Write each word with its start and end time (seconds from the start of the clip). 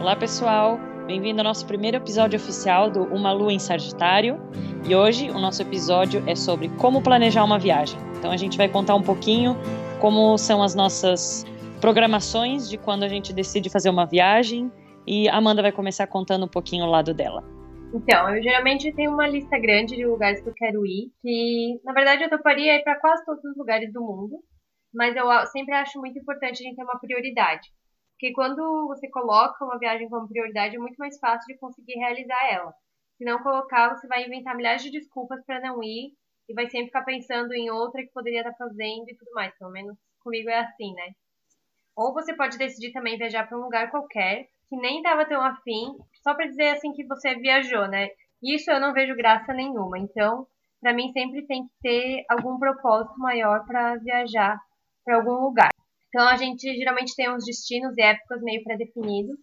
Olá, 0.00 0.16
pessoal. 0.16 0.78
Bem-vindo 1.06 1.40
ao 1.42 1.44
nosso 1.44 1.66
primeiro 1.66 1.98
episódio 1.98 2.38
oficial 2.38 2.90
do 2.90 3.04
Uma 3.14 3.32
Lua 3.32 3.52
em 3.52 3.58
Sagitário. 3.58 4.40
E 4.88 4.94
hoje 4.94 5.30
o 5.30 5.38
nosso 5.38 5.60
episódio 5.60 6.24
é 6.26 6.34
sobre 6.34 6.70
como 6.76 7.02
planejar 7.02 7.44
uma 7.44 7.58
viagem. 7.58 8.00
Então 8.16 8.30
a 8.30 8.36
gente 8.38 8.56
vai 8.56 8.66
contar 8.66 8.94
um 8.94 9.02
pouquinho 9.02 9.54
como 10.00 10.38
são 10.38 10.62
as 10.62 10.74
nossas 10.74 11.44
programações 11.82 12.66
de 12.66 12.78
quando 12.78 13.02
a 13.02 13.08
gente 13.08 13.30
decide 13.30 13.68
fazer 13.68 13.90
uma 13.90 14.06
viagem 14.06 14.72
e 15.06 15.28
a 15.28 15.36
Amanda 15.36 15.60
vai 15.60 15.70
começar 15.70 16.06
contando 16.06 16.46
um 16.46 16.50
pouquinho 16.50 16.86
o 16.86 16.90
lado 16.90 17.12
dela. 17.12 17.44
Então, 17.92 18.34
eu 18.34 18.42
geralmente 18.42 18.90
tenho 18.94 19.12
uma 19.12 19.28
lista 19.28 19.58
grande 19.58 19.96
de 19.96 20.06
lugares 20.06 20.40
que 20.40 20.48
eu 20.48 20.54
quero 20.54 20.86
ir, 20.86 21.10
que 21.20 21.78
na 21.84 21.92
verdade 21.92 22.24
eu 22.24 22.30
toparia 22.30 22.74
ir 22.74 22.82
para 22.82 22.98
quase 22.98 23.22
todos 23.26 23.44
os 23.44 23.54
lugares 23.54 23.92
do 23.92 24.00
mundo, 24.00 24.38
mas 24.94 25.14
eu 25.14 25.26
sempre 25.48 25.74
acho 25.74 26.00
muito 26.00 26.18
importante 26.18 26.62
a 26.62 26.66
gente 26.66 26.76
ter 26.76 26.84
uma 26.84 26.98
prioridade. 26.98 27.68
Porque 28.20 28.34
quando 28.34 28.86
você 28.86 29.08
coloca 29.08 29.64
uma 29.64 29.78
viagem 29.78 30.06
como 30.10 30.28
prioridade, 30.28 30.76
é 30.76 30.78
muito 30.78 30.98
mais 30.98 31.18
fácil 31.18 31.46
de 31.46 31.58
conseguir 31.58 31.94
realizar 31.94 32.52
ela. 32.52 32.70
Se 33.16 33.24
não 33.24 33.42
colocar, 33.42 33.96
você 33.96 34.06
vai 34.06 34.26
inventar 34.26 34.54
milhares 34.54 34.82
de 34.82 34.90
desculpas 34.90 35.42
para 35.46 35.58
não 35.58 35.82
ir 35.82 36.12
e 36.46 36.52
vai 36.52 36.68
sempre 36.68 36.88
ficar 36.88 37.02
pensando 37.02 37.54
em 37.54 37.70
outra 37.70 38.02
que 38.02 38.12
poderia 38.12 38.40
estar 38.40 38.52
fazendo 38.58 39.08
e 39.08 39.16
tudo 39.16 39.30
mais. 39.32 39.56
Pelo 39.56 39.70
menos 39.70 39.96
comigo 40.22 40.50
é 40.50 40.58
assim, 40.58 40.92
né? 40.92 41.12
Ou 41.96 42.12
você 42.12 42.36
pode 42.36 42.58
decidir 42.58 42.92
também 42.92 43.16
viajar 43.16 43.48
para 43.48 43.56
um 43.56 43.62
lugar 43.62 43.90
qualquer 43.90 44.48
que 44.68 44.76
nem 44.76 44.98
estava 44.98 45.24
tão 45.26 45.40
afim, 45.40 45.96
só 46.22 46.34
para 46.34 46.46
dizer 46.46 46.72
assim 46.72 46.92
que 46.92 47.06
você 47.06 47.34
viajou, 47.36 47.88
né? 47.88 48.10
Isso 48.42 48.70
eu 48.70 48.78
não 48.78 48.92
vejo 48.92 49.16
graça 49.16 49.54
nenhuma. 49.54 49.98
Então, 49.98 50.46
para 50.78 50.92
mim 50.92 51.10
sempre 51.12 51.46
tem 51.46 51.62
que 51.62 51.72
ter 51.80 52.24
algum 52.28 52.58
propósito 52.58 53.18
maior 53.18 53.64
para 53.64 53.96
viajar 53.96 54.60
para 55.06 55.16
algum 55.16 55.42
lugar. 55.42 55.70
Então, 56.10 56.28
a 56.28 56.36
gente 56.36 56.62
geralmente 56.76 57.14
tem 57.14 57.32
uns 57.32 57.44
destinos 57.44 57.96
e 57.96 58.02
épocas 58.02 58.42
meio 58.42 58.62
pré-definidos 58.64 59.38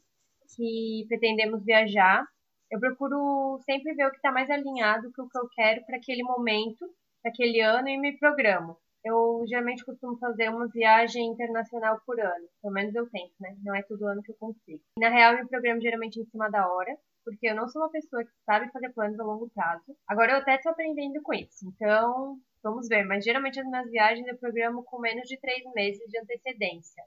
que 0.56 1.06
pretendemos 1.08 1.64
viajar. 1.64 2.26
Eu 2.70 2.80
procuro 2.80 3.60
sempre 3.66 3.96
ver 3.96 4.06
o 4.06 4.12
que 4.12 4.18
está 4.18 4.32
mais 4.32 4.50
alinhado 4.50 5.10
com 5.16 5.24
o 5.24 5.30
que 5.30 5.38
eu 5.38 5.48
quero 5.56 5.86
para 5.86 5.98
aquele 5.98 6.24
momento, 6.24 6.86
para 7.22 7.32
aquele 7.32 7.62
ano 7.62 7.88
e 7.88 7.98
me 7.98 8.18
programo 8.20 8.78
eu 9.08 9.44
geralmente 9.48 9.86
costumo 9.86 10.18
fazer 10.18 10.50
uma 10.50 10.68
viagem 10.68 11.26
internacional 11.26 12.00
por 12.06 12.20
ano. 12.20 12.48
Pelo 12.62 12.74
menos 12.74 12.94
eu 12.96 13.10
tento, 13.10 13.34
né? 13.40 13.56
Não 13.64 13.76
é 13.76 13.82
todo 13.84 14.08
ano 14.08 14.22
que 14.22 14.32
eu 14.32 14.36
consigo. 14.36 14.82
Na 15.00 15.10
real, 15.10 15.34
eu 15.34 15.44
me 15.44 15.50
programo 15.50 15.82
geralmente 15.82 16.20
em 16.20 16.26
cima 16.26 16.50
da 16.50 16.68
hora, 16.68 16.96
porque 17.24 17.50
eu 17.50 17.56
não 17.56 17.68
sou 17.68 17.82
uma 17.82 17.92
pessoa 17.92 18.24
que 18.24 18.32
sabe 18.46 18.72
fazer 18.72 18.94
planos 18.94 19.20
a 19.20 19.24
longo 19.24 19.50
prazo. 19.50 19.96
Agora 20.08 20.34
eu 20.34 20.38
até 20.38 20.56
estou 20.56 20.72
aprendendo 20.72 21.22
com 21.22 21.34
isso. 21.34 21.68
Então, 21.68 22.38
vamos 22.64 22.88
ver. 22.88 23.06
Mas 23.06 23.24
geralmente 23.24 23.60
as 23.60 23.68
minhas 23.68 23.90
viagens 23.90 24.28
eu 24.28 24.38
programo 24.38 24.84
com 24.84 25.00
menos 25.00 25.28
de 25.28 25.40
três 25.40 25.64
meses 25.74 26.04
de 26.10 26.20
antecedência. 26.20 27.04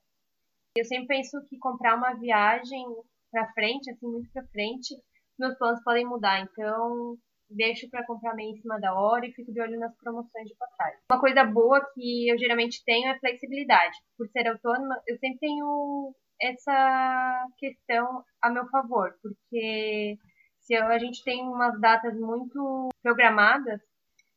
Eu 0.77 0.85
sempre 0.85 1.09
penso 1.09 1.43
que 1.49 1.59
comprar 1.59 1.97
uma 1.97 2.15
viagem 2.15 2.85
para 3.31 3.53
frente, 3.53 3.91
assim, 3.91 4.07
muito 4.07 4.31
para 4.33 4.47
frente, 4.49 4.95
meus 5.39 5.57
planos 5.57 5.83
podem 5.83 6.07
mudar. 6.07 6.41
Então, 6.41 7.17
deixo 7.51 7.89
para 7.91 8.07
comprar 8.07 8.35
meio 8.35 8.51
em 8.51 8.61
cima 8.61 8.79
da 8.81 8.95
hora 8.95 9.27
e 9.27 9.33
fico 9.33 9.53
de 9.53 9.61
olho 9.61 9.79
nas 9.79 9.95
promoções 9.97 10.49
de 10.49 10.55
passagem. 10.57 10.99
Uma 11.11 11.21
coisa 11.21 11.45
boa 11.45 11.85
que 11.95 12.29
eu 12.31 12.39
geralmente 12.39 12.83
tenho 12.85 13.11
é 13.11 13.19
flexibilidade. 13.19 13.97
Por 14.17 14.29
ser 14.29 14.47
autônoma, 14.49 15.01
eu 15.07 15.17
sempre 15.19 15.39
tenho 15.39 16.15
essa 16.41 17.47
questão 17.59 18.25
a 18.41 18.51
meu 18.51 18.67
favor, 18.69 19.15
porque 19.23 20.17
se 20.61 20.75
a 20.75 20.99
gente 20.99 21.23
tem 21.25 21.43
umas 21.43 21.79
datas 21.81 22.19
muito 22.19 22.89
programadas, 23.03 23.81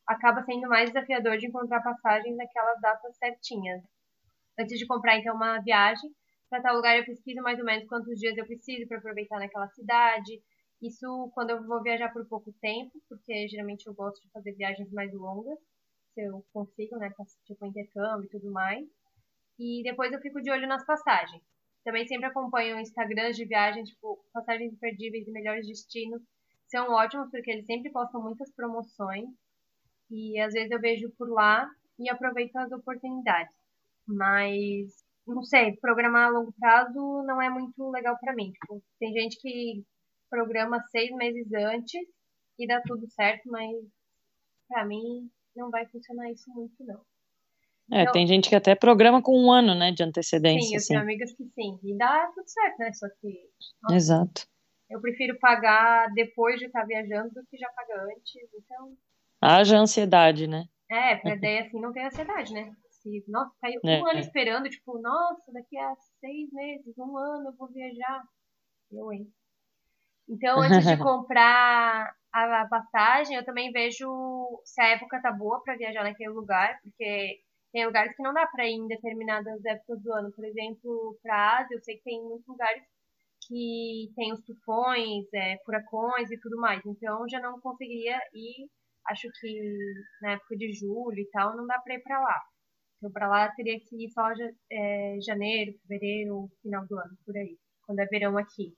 acaba 0.08 0.44
sendo 0.44 0.68
mais 0.68 0.92
desafiador 0.92 1.38
de 1.38 1.48
encontrar 1.48 1.82
passagens 1.82 2.36
naquelas 2.36 2.80
datas 2.82 3.16
certinhas. 3.18 3.82
Antes 4.60 4.78
de 4.78 4.86
comprar 4.86 5.18
então 5.18 5.36
uma 5.36 5.60
viagem 5.60 6.10
para 6.50 6.62
tal 6.62 6.76
lugar, 6.76 6.98
eu 6.98 7.06
pesquiso 7.06 7.42
mais 7.42 7.58
ou 7.58 7.66
menos 7.66 7.88
quantos 7.88 8.20
dias 8.20 8.38
eu 8.38 8.46
preciso 8.46 8.88
para 8.88 8.98
aproveitar 8.98 9.40
naquela 9.40 9.68
cidade, 9.70 10.40
isso 10.88 11.32
quando 11.34 11.52
eu 11.52 11.64
vou 11.66 11.82
viajar 11.82 12.12
por 12.12 12.26
pouco 12.28 12.52
tempo, 12.62 12.92
porque 13.08 13.48
geralmente 13.48 13.88
eu 13.88 13.94
gosto 13.94 14.22
de 14.22 14.30
fazer 14.32 14.54
viagens 14.54 14.92
mais 14.92 15.14
longas, 15.14 15.58
se 16.14 16.22
eu 16.22 16.44
consigo, 16.54 16.98
né, 16.98 17.12
tipo 17.46 17.66
intercâmbio 17.66 18.26
e 18.26 18.30
tudo 18.30 18.52
mais. 18.52 18.86
E 19.60 19.82
depois 19.84 20.12
eu 20.12 20.20
fico 20.20 20.42
de 20.42 20.52
olho 20.52 20.68
nas 20.68 20.86
passagens. 20.86 21.42
Também 21.84 22.08
sempre 22.08 22.26
acompanho 22.26 22.80
Instagrams 22.80 23.36
de 23.36 23.46
viagem, 23.46 23.84
tipo, 23.84 24.24
passagens 24.34 24.74
imperdíveis 24.74 25.28
e 25.28 25.32
melhores 25.32 25.68
destinos. 25.68 26.22
São 26.68 26.92
ótimos 26.92 27.30
porque 27.30 27.52
eles 27.52 27.66
sempre 27.66 27.92
postam 27.92 28.22
muitas 28.22 28.52
promoções. 28.54 29.30
E 30.10 30.40
às 30.40 30.54
vezes 30.54 30.72
eu 30.72 30.80
vejo 30.80 31.10
por 31.18 31.30
lá 31.30 31.70
e 32.00 32.10
aproveito 32.10 32.56
as 32.58 32.72
oportunidades. 32.72 33.56
Mas, 34.08 35.04
não 35.28 35.44
sei, 35.44 35.78
programar 35.78 36.28
a 36.28 36.30
longo 36.30 36.54
prazo 36.54 37.24
não 37.26 37.42
é 37.42 37.50
muito 37.50 37.90
legal 37.90 38.18
para 38.20 38.36
mim. 38.36 38.52
Tipo, 38.52 38.82
tem 39.00 39.14
gente 39.14 39.40
que 39.40 39.84
programa 40.34 40.82
seis 40.90 41.12
meses 41.12 41.46
antes 41.54 42.02
e 42.58 42.66
dá 42.66 42.82
tudo 42.82 43.08
certo, 43.12 43.48
mas 43.52 43.72
para 44.68 44.84
mim 44.84 45.30
não 45.56 45.70
vai 45.70 45.86
funcionar 45.86 46.32
isso 46.32 46.50
muito, 46.52 46.74
não. 46.84 47.00
É, 47.92 48.02
então, 48.02 48.14
tem 48.14 48.26
gente 48.26 48.50
que 48.50 48.56
até 48.56 48.74
programa 48.74 49.22
com 49.22 49.38
um 49.38 49.52
ano, 49.52 49.76
né, 49.76 49.92
de 49.92 50.02
antecedência. 50.02 50.68
Sim, 50.68 50.74
eu 50.74 50.78
assim. 50.78 50.88
tenho 50.88 51.02
amigas 51.02 51.34
que 51.36 51.44
sim. 51.44 51.80
E 51.84 51.96
dá 51.96 52.32
tudo 52.34 52.48
certo, 52.48 52.80
né? 52.80 52.94
Só 52.94 53.08
que. 53.22 53.50
Nossa, 53.84 53.96
Exato. 53.96 54.48
Eu 54.90 55.02
prefiro 55.02 55.38
pagar 55.38 56.12
depois 56.14 56.58
de 56.60 56.66
estar 56.66 56.86
viajando 56.86 57.30
do 57.30 57.46
que 57.46 57.58
já 57.58 57.70
pagar 57.76 58.04
antes, 58.06 58.50
então. 58.58 58.98
Haja 59.42 59.78
ansiedade, 59.78 60.48
né? 60.48 60.66
É, 60.90 61.18
pra 61.18 61.36
daí 61.38 61.60
assim 61.60 61.80
não 61.80 61.92
tem 61.92 62.06
ansiedade, 62.06 62.54
né? 62.54 62.72
Se, 62.90 63.24
nossa, 63.28 63.54
caiu 63.62 63.80
um 63.84 63.90
é, 63.90 64.00
ano 64.00 64.20
esperando, 64.20 64.70
tipo, 64.70 65.00
nossa, 65.00 65.52
daqui 65.52 65.78
a 65.78 65.94
seis 66.20 66.50
meses, 66.54 66.98
um 66.98 67.18
ano 67.18 67.50
eu 67.50 67.56
vou 67.58 67.68
viajar. 67.68 68.24
Eu, 68.92 69.12
hein? 69.12 69.28
Então, 70.28 70.60
antes 70.62 70.86
de 70.86 70.98
comprar 70.98 72.14
a 72.32 72.68
passagem, 72.68 73.36
eu 73.36 73.46
também 73.46 73.72
vejo 73.72 74.08
se 74.66 74.82
a 74.82 74.90
época 74.90 75.22
tá 75.22 75.32
boa 75.32 75.62
para 75.64 75.78
viajar 75.78 76.04
naquele 76.04 76.32
lugar, 76.32 76.80
porque 76.82 77.40
tem 77.72 77.86
lugares 77.86 78.16
que 78.16 78.24
não 78.24 78.34
dá 78.34 78.48
para 78.48 78.68
ir 78.68 78.74
em 78.74 78.88
determinadas 78.88 79.64
épocas 79.66 80.02
do 80.02 80.14
ano. 80.14 80.32
Por 80.32 80.46
exemplo, 80.46 81.18
para 81.22 81.60
Ásia, 81.60 81.76
eu 81.76 81.82
sei 81.82 81.98
que 81.98 82.04
tem 82.04 82.22
muitos 82.24 82.48
lugares 82.48 82.84
que 83.48 84.12
tem 84.16 84.32
os 84.32 84.42
tufões, 84.44 85.26
é, 85.34 85.58
furacões 85.66 86.32
e 86.32 86.40
tudo 86.40 86.58
mais. 86.58 86.82
Então, 86.86 87.28
já 87.30 87.40
não 87.40 87.60
conseguiria 87.60 88.18
ir, 88.34 88.70
acho 89.08 89.28
que 89.40 89.78
na 90.22 90.34
época 90.34 90.56
de 90.56 90.72
julho 90.74 91.20
e 91.20 91.30
tal, 91.32 91.56
não 91.58 91.68
dá 91.68 91.80
para 91.80 91.96
ir 91.96 92.04
para 92.04 92.20
lá. 92.20 92.42
Então, 92.98 93.12
para 93.12 93.28
lá 93.28 93.52
teria 93.52 93.80
que 93.80 94.06
ir 94.06 94.10
só 94.12 94.30
é, 94.72 95.18
janeiro, 95.26 95.74
fevereiro, 95.82 96.50
final 96.62 96.86
do 96.88 96.98
ano, 96.98 97.18
por 97.26 97.36
aí, 97.36 97.58
quando 97.86 98.00
é 98.00 98.06
verão 98.06 98.38
aqui. 98.38 98.74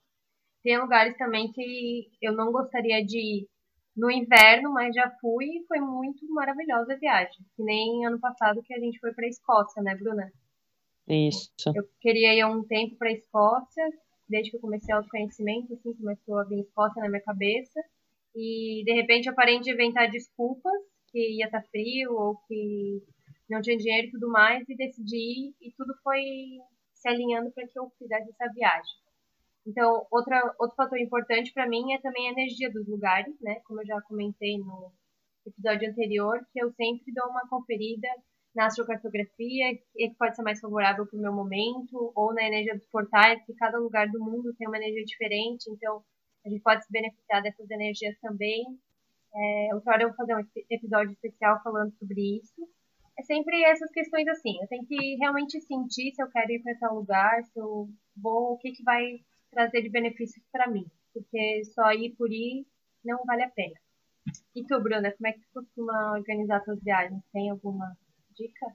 Tem 0.65 0.79
lugares 0.79 1.15
também 1.15 1.51
que 1.51 2.09
eu 2.19 2.33
não 2.33 2.51
gostaria 2.51 3.05
de 3.05 3.19
ir 3.19 3.47
no 3.95 4.09
inverno, 4.09 4.73
mas 4.73 4.95
já 4.95 5.11
fui 5.21 5.45
e 5.45 5.65
foi 5.67 5.79
muito 5.79 6.27
maravilhosa 6.33 6.93
a 6.93 6.97
viagem. 6.97 7.37
Que 7.55 7.61
nem 7.61 8.03
ano 8.03 8.19
passado 8.19 8.63
que 8.63 8.73
a 8.73 8.79
gente 8.79 8.99
foi 8.99 9.13
para 9.13 9.27
a 9.27 9.29
Escócia, 9.29 9.83
né, 9.83 9.93
Bruna? 9.93 10.33
Isso. 11.07 11.51
Eu 11.67 11.87
queria 12.01 12.33
ir 12.33 12.41
há 12.41 12.47
um 12.47 12.63
tempo 12.63 12.95
para 12.95 13.09
a 13.09 13.11
Escócia, 13.11 13.87
desde 14.27 14.49
que 14.49 14.57
eu 14.57 14.61
comecei 14.61 14.91
o 14.91 14.97
autoconhecimento, 14.97 15.71
assim, 15.71 15.93
começou 15.93 16.39
a 16.39 16.43
vir 16.45 16.61
Escócia 16.61 16.99
na 16.99 17.09
minha 17.09 17.21
cabeça. 17.21 17.79
E 18.35 18.81
de 18.83 18.91
repente 18.91 19.27
eu 19.27 19.35
parei 19.35 19.59
de 19.59 19.71
inventar 19.71 20.09
desculpas 20.09 20.73
que 21.11 21.19
ia 21.37 21.45
estar 21.45 21.61
tá 21.61 21.67
frio 21.69 22.11
ou 22.11 22.37
que 22.47 23.03
não 23.47 23.61
tinha 23.61 23.77
dinheiro 23.77 24.07
e 24.07 24.11
tudo 24.11 24.31
mais 24.31 24.67
e 24.67 24.75
decidi 24.75 25.15
ir, 25.15 25.55
e 25.61 25.71
tudo 25.77 25.93
foi 26.03 26.23
se 26.95 27.07
alinhando 27.07 27.51
para 27.51 27.67
que 27.67 27.77
eu 27.77 27.87
fizesse 27.99 28.31
essa 28.31 28.51
viagem. 28.51 29.04
Então, 29.65 30.05
outra, 30.11 30.55
outro 30.59 30.75
fator 30.75 30.99
importante 30.99 31.51
para 31.53 31.67
mim 31.67 31.93
é 31.93 31.99
também 31.99 32.29
a 32.29 32.31
energia 32.31 32.71
dos 32.71 32.87
lugares, 32.87 33.33
né? 33.41 33.61
Como 33.65 33.81
eu 33.81 33.85
já 33.85 33.99
comentei 34.03 34.57
no 34.59 34.91
episódio 35.45 35.89
anterior, 35.89 36.39
que 36.53 36.61
eu 36.61 36.71
sempre 36.73 37.11
dou 37.13 37.29
uma 37.29 37.47
conferida 37.47 38.07
na 38.55 38.67
astrocartografia, 38.67 39.75
que 39.75 40.15
pode 40.17 40.35
ser 40.35 40.43
mais 40.43 40.59
favorável 40.61 41.05
para 41.05 41.17
o 41.17 41.22
meu 41.22 41.34
momento, 41.34 42.11
ou 42.16 42.34
na 42.34 42.43
energia 42.43 42.75
dos 42.75 42.87
portais, 42.87 43.43
que 43.45 43.53
cada 43.55 43.78
lugar 43.78 44.09
do 44.09 44.23
mundo 44.23 44.53
tem 44.57 44.67
uma 44.67 44.78
energia 44.78 45.03
diferente, 45.03 45.69
então 45.69 46.01
a 46.45 46.49
gente 46.49 46.61
pode 46.61 46.85
se 46.85 46.91
beneficiar 46.91 47.41
dessas 47.41 47.69
energias 47.69 48.17
também. 48.22 48.63
É, 49.35 49.75
outra 49.75 49.93
hora 49.93 50.03
eu 50.03 50.07
vou 50.09 50.16
fazer 50.16 50.35
um 50.35 50.47
episódio 50.69 51.11
especial 51.11 51.61
falando 51.63 51.91
sobre 51.97 52.37
isso. 52.37 52.69
É 53.19 53.23
sempre 53.23 53.61
essas 53.66 53.91
questões 53.91 54.28
assim, 54.28 54.57
eu 54.61 54.67
tenho 54.67 54.85
que 54.85 55.16
realmente 55.16 55.59
sentir 55.61 56.13
se 56.13 56.22
eu 56.22 56.29
quero 56.29 56.51
ir 56.51 56.61
para 56.61 56.78
tal 56.79 56.95
lugar, 56.95 57.43
se 57.43 57.59
eu 57.59 57.90
vou, 58.16 58.53
o 58.53 58.57
que, 58.57 58.72
que 58.72 58.84
vai 58.84 59.19
trazer 59.55 59.81
de 59.81 59.90
benefícios 59.90 60.46
para 60.52 60.67
mim, 60.67 60.85
porque 61.13 61.63
só 61.73 61.91
ir 61.93 62.13
por 62.17 62.31
ir 62.31 62.67
não 63.03 63.23
vale 63.25 63.43
a 63.43 63.49
pena. 63.49 63.75
E 64.53 64.66
tu, 64.66 64.79
Bruna, 64.81 65.11
como 65.13 65.28
é 65.28 65.34
que 65.34 65.40
tu 65.40 65.47
costuma 65.53 66.11
organizar 66.11 66.63
suas 66.63 66.81
viagens? 66.84 67.23
Tem 67.31 67.49
alguma 67.49 67.96
dica? 68.31 68.66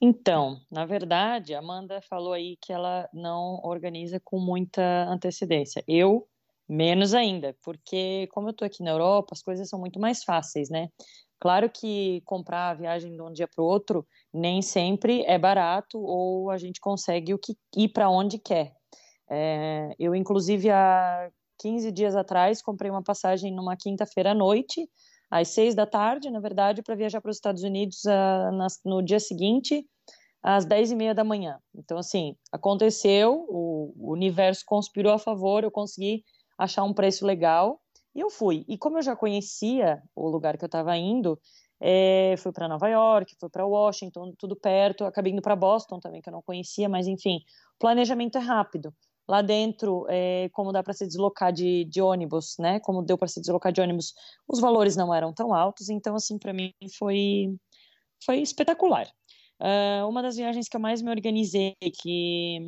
Então, 0.00 0.60
na 0.70 0.84
verdade, 0.84 1.54
a 1.54 1.58
Amanda 1.58 2.00
falou 2.02 2.32
aí 2.32 2.56
que 2.60 2.72
ela 2.72 3.08
não 3.12 3.60
organiza 3.62 4.18
com 4.24 4.40
muita 4.40 4.82
antecedência. 5.04 5.84
Eu, 5.86 6.26
menos 6.66 7.14
ainda, 7.14 7.54
porque 7.62 8.26
como 8.32 8.48
eu 8.48 8.52
estou 8.52 8.66
aqui 8.66 8.82
na 8.82 8.90
Europa, 8.90 9.28
as 9.32 9.42
coisas 9.42 9.68
são 9.68 9.78
muito 9.78 10.00
mais 10.00 10.24
fáceis, 10.24 10.70
né? 10.70 10.88
Claro 11.38 11.70
que 11.70 12.22
comprar 12.24 12.70
a 12.70 12.74
viagem 12.74 13.12
de 13.12 13.22
um 13.22 13.32
dia 13.32 13.48
para 13.48 13.62
o 13.62 13.66
outro 13.66 14.06
nem 14.32 14.62
sempre 14.62 15.22
é 15.24 15.38
barato 15.38 15.98
ou 15.98 16.50
a 16.50 16.58
gente 16.58 16.80
consegue 16.80 17.32
o 17.32 17.38
que 17.38 17.54
ir 17.76 17.88
para 17.88 18.10
onde 18.10 18.38
quer. 18.38 18.79
É, 19.30 19.94
eu, 19.98 20.14
inclusive, 20.14 20.70
há 20.70 21.30
15 21.58 21.92
dias 21.92 22.16
atrás, 22.16 22.60
comprei 22.60 22.90
uma 22.90 23.02
passagem 23.02 23.54
numa 23.54 23.76
quinta-feira 23.76 24.32
à 24.32 24.34
noite, 24.34 24.88
às 25.30 25.48
seis 25.48 25.74
da 25.74 25.86
tarde, 25.86 26.30
na 26.30 26.40
verdade, 26.40 26.82
para 26.82 26.96
viajar 26.96 27.20
para 27.20 27.30
os 27.30 27.36
Estados 27.36 27.62
Unidos 27.62 28.02
uh, 28.04 28.52
na, 28.52 28.66
no 28.84 29.02
dia 29.02 29.20
seguinte, 29.20 29.86
às 30.42 30.64
dez 30.64 30.90
e 30.90 30.96
meia 30.96 31.14
da 31.14 31.22
manhã. 31.22 31.58
Então, 31.74 31.98
assim, 31.98 32.34
aconteceu, 32.50 33.46
o, 33.48 33.92
o 33.96 34.12
universo 34.12 34.64
conspirou 34.66 35.12
a 35.12 35.18
favor, 35.18 35.62
eu 35.62 35.70
consegui 35.70 36.24
achar 36.58 36.82
um 36.82 36.92
preço 36.92 37.24
legal 37.24 37.80
e 38.14 38.20
eu 38.20 38.30
fui. 38.30 38.64
E 38.66 38.76
como 38.76 38.98
eu 38.98 39.02
já 39.02 39.14
conhecia 39.14 40.02
o 40.16 40.28
lugar 40.28 40.58
que 40.58 40.64
eu 40.64 40.66
estava 40.66 40.96
indo, 40.96 41.38
é, 41.80 42.34
fui 42.38 42.52
para 42.52 42.68
Nova 42.68 42.88
York, 42.88 43.34
fui 43.38 43.48
para 43.48 43.64
Washington, 43.64 44.34
tudo 44.38 44.56
perto, 44.56 45.04
acabei 45.04 45.32
indo 45.32 45.42
para 45.42 45.56
Boston 45.56 46.00
também, 46.00 46.20
que 46.20 46.28
eu 46.28 46.32
não 46.32 46.42
conhecia, 46.42 46.88
mas 46.88 47.06
enfim, 47.06 47.38
planejamento 47.78 48.36
é 48.36 48.40
rápido. 48.40 48.92
Lá 49.30 49.42
dentro, 49.42 50.06
é, 50.08 50.48
como 50.52 50.72
dá 50.72 50.82
para 50.82 50.92
se 50.92 51.06
deslocar 51.06 51.52
de, 51.52 51.84
de, 51.84 52.02
ônibus, 52.02 52.56
né? 52.58 52.80
Como 52.80 53.00
deu 53.00 53.16
para 53.16 53.28
se 53.28 53.40
deslocar 53.40 53.72
de 53.72 53.80
ônibus, 53.80 54.12
os 54.48 54.58
valores 54.58 54.96
não 54.96 55.14
eram 55.14 55.32
tão 55.32 55.54
altos, 55.54 55.88
então 55.88 56.16
assim 56.16 56.36
para 56.36 56.52
mim 56.52 56.72
foi 56.98 57.56
foi 58.24 58.40
espetacular. 58.40 59.06
Uh, 59.60 60.08
uma 60.08 60.20
das 60.20 60.34
viagens 60.34 60.68
que 60.68 60.76
eu 60.76 60.80
mais 60.80 61.00
me 61.00 61.10
organizei, 61.10 61.76
que, 62.02 62.58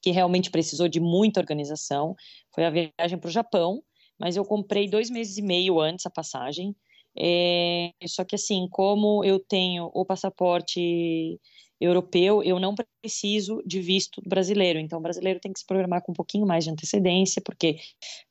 que 0.00 0.10
realmente 0.10 0.50
precisou 0.50 0.88
de 0.88 0.98
muita 0.98 1.40
organização, 1.40 2.16
foi 2.54 2.64
a 2.64 2.70
viagem 2.70 3.18
para 3.18 3.28
o 3.28 3.30
Japão, 3.30 3.82
mas 4.18 4.34
eu 4.34 4.46
comprei 4.46 4.88
dois 4.88 5.10
meses 5.10 5.36
e 5.36 5.42
meio 5.42 5.78
antes 5.78 6.06
a 6.06 6.10
passagem. 6.10 6.74
É, 7.18 7.92
só 8.06 8.24
que 8.24 8.34
assim, 8.34 8.68
como 8.70 9.24
eu 9.24 9.38
tenho 9.38 9.90
o 9.94 10.04
passaporte 10.04 11.38
europeu, 11.80 12.42
eu 12.42 12.60
não 12.60 12.74
preciso 13.02 13.62
de 13.66 13.80
visto 13.80 14.22
brasileiro. 14.26 14.78
Então, 14.78 14.98
o 14.98 15.02
brasileiro 15.02 15.40
tem 15.40 15.52
que 15.52 15.60
se 15.60 15.66
programar 15.66 16.02
com 16.02 16.12
um 16.12 16.14
pouquinho 16.14 16.46
mais 16.46 16.64
de 16.64 16.70
antecedência, 16.70 17.42
porque 17.44 17.78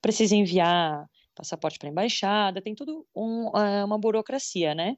precisa 0.01 0.35
enviar 0.35 1.05
passaporte 1.35 1.77
para 1.79 1.89
embaixada, 1.89 2.61
tem 2.61 2.75
tudo 2.75 3.05
um, 3.15 3.49
ah, 3.55 3.85
uma 3.85 3.97
burocracia, 3.97 4.73
né? 4.73 4.97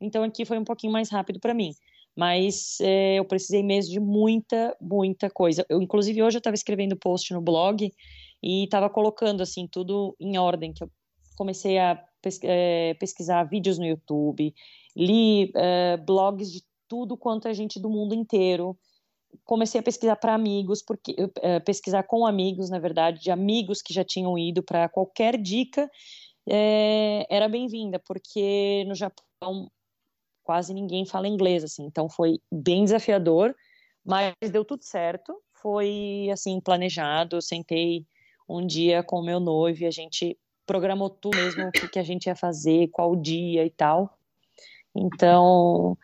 Então, 0.00 0.22
aqui 0.22 0.44
foi 0.44 0.58
um 0.58 0.64
pouquinho 0.64 0.92
mais 0.92 1.10
rápido 1.10 1.40
para 1.40 1.54
mim 1.54 1.72
mas 2.16 2.78
é, 2.80 3.18
eu 3.18 3.24
precisei 3.24 3.62
mesmo 3.62 3.92
de 3.92 4.00
muita, 4.00 4.76
muita 4.80 5.28
coisa. 5.28 5.66
Eu, 5.68 5.82
inclusive, 5.82 6.22
hoje 6.22 6.36
eu 6.36 6.38
estava 6.38 6.54
escrevendo 6.54 6.96
post 6.96 7.32
no 7.32 7.40
blog 7.40 7.92
e 8.42 8.64
estava 8.64 8.88
colocando, 8.88 9.42
assim, 9.42 9.66
tudo 9.66 10.14
em 10.20 10.38
ordem, 10.38 10.72
que 10.72 10.84
eu 10.84 10.90
comecei 11.36 11.78
a 11.78 11.90
é, 11.92 12.13
pesquisar 12.98 13.44
vídeos 13.44 13.78
no 13.78 13.84
YouTube, 13.84 14.54
li 14.96 15.50
é, 15.54 15.96
blogs 15.96 16.52
de 16.52 16.62
tudo 16.88 17.16
quanto 17.16 17.48
é 17.48 17.54
gente 17.54 17.80
do 17.80 17.88
mundo 17.90 18.14
inteiro, 18.14 18.76
comecei 19.44 19.80
a 19.80 19.82
pesquisar 19.82 20.16
para 20.16 20.34
amigos, 20.34 20.82
porque 20.82 21.14
é, 21.42 21.60
pesquisar 21.60 22.04
com 22.04 22.26
amigos, 22.26 22.70
na 22.70 22.78
verdade, 22.78 23.20
de 23.20 23.30
amigos 23.30 23.82
que 23.82 23.92
já 23.92 24.04
tinham 24.04 24.38
ido 24.38 24.62
para 24.62 24.88
qualquer 24.88 25.36
dica 25.36 25.90
era 27.30 27.48
bem-vinda, 27.48 27.98
porque 27.98 28.84
no 28.86 28.94
Japão 28.94 29.70
quase 30.42 30.74
ninguém 30.74 31.06
fala 31.06 31.26
inglês, 31.26 31.64
assim, 31.64 31.84
então 31.84 32.06
foi 32.06 32.38
bem 32.52 32.84
desafiador, 32.84 33.56
mas 34.04 34.34
deu 34.52 34.62
tudo 34.62 34.84
certo, 34.84 35.34
foi, 35.54 36.28
assim, 36.30 36.60
planejado, 36.60 37.36
eu 37.36 37.40
sentei 37.40 38.06
um 38.46 38.66
dia 38.66 39.02
com 39.02 39.20
o 39.20 39.24
meu 39.24 39.40
noivo 39.40 39.82
e 39.82 39.86
a 39.86 39.90
gente 39.90 40.38
programou 40.66 41.10
tudo 41.10 41.36
mesmo, 41.36 41.68
o 41.68 41.72
que, 41.72 41.88
que 41.88 41.98
a 41.98 42.02
gente 42.02 42.26
ia 42.26 42.36
fazer, 42.36 42.88
qual 42.88 43.14
dia 43.16 43.64
e 43.64 43.70
tal, 43.70 44.18
então 44.94 45.96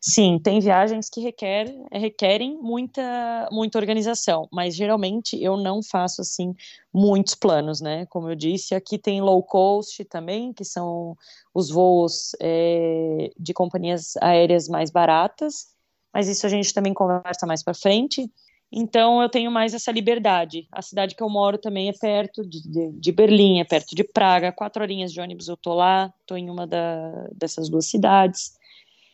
Sim, 0.00 0.38
tem 0.38 0.60
viagens 0.60 1.08
que 1.08 1.20
requer, 1.20 1.74
requerem 1.92 2.58
muita, 2.60 3.48
muita 3.50 3.78
organização, 3.78 4.48
mas 4.52 4.74
geralmente 4.74 5.42
eu 5.42 5.56
não 5.56 5.82
faço 5.82 6.20
assim 6.20 6.54
muitos 6.92 7.34
planos, 7.34 7.80
né? 7.80 8.06
Como 8.06 8.28
eu 8.28 8.34
disse, 8.34 8.74
aqui 8.74 8.98
tem 8.98 9.20
low 9.20 9.42
cost 9.42 10.04
também, 10.04 10.52
que 10.52 10.64
são 10.64 11.16
os 11.54 11.70
voos 11.70 12.36
é, 12.40 13.30
de 13.38 13.54
companhias 13.54 14.16
aéreas 14.20 14.68
mais 14.68 14.90
baratas, 14.90 15.68
mas 16.12 16.28
isso 16.28 16.46
a 16.46 16.50
gente 16.50 16.72
também 16.72 16.92
conversa 16.92 17.46
mais 17.46 17.62
para 17.62 17.74
frente. 17.74 18.30
Então 18.76 19.22
eu 19.22 19.28
tenho 19.28 19.52
mais 19.52 19.72
essa 19.72 19.92
liberdade. 19.92 20.66
A 20.72 20.82
cidade 20.82 21.14
que 21.14 21.22
eu 21.22 21.30
moro 21.30 21.56
também 21.56 21.88
é 21.88 21.92
perto 21.92 22.44
de, 22.44 22.60
de, 22.68 22.90
de 22.90 23.12
Berlim, 23.12 23.60
é 23.60 23.64
perto 23.64 23.94
de 23.94 24.02
Praga, 24.02 24.50
quatro 24.50 24.82
horinhas 24.82 25.12
de 25.12 25.20
ônibus 25.20 25.46
eu 25.46 25.56
tô 25.56 25.74
lá, 25.74 26.12
tô 26.26 26.36
em 26.36 26.50
uma 26.50 26.66
da, 26.66 27.28
dessas 27.32 27.68
duas 27.68 27.86
cidades. 27.86 28.58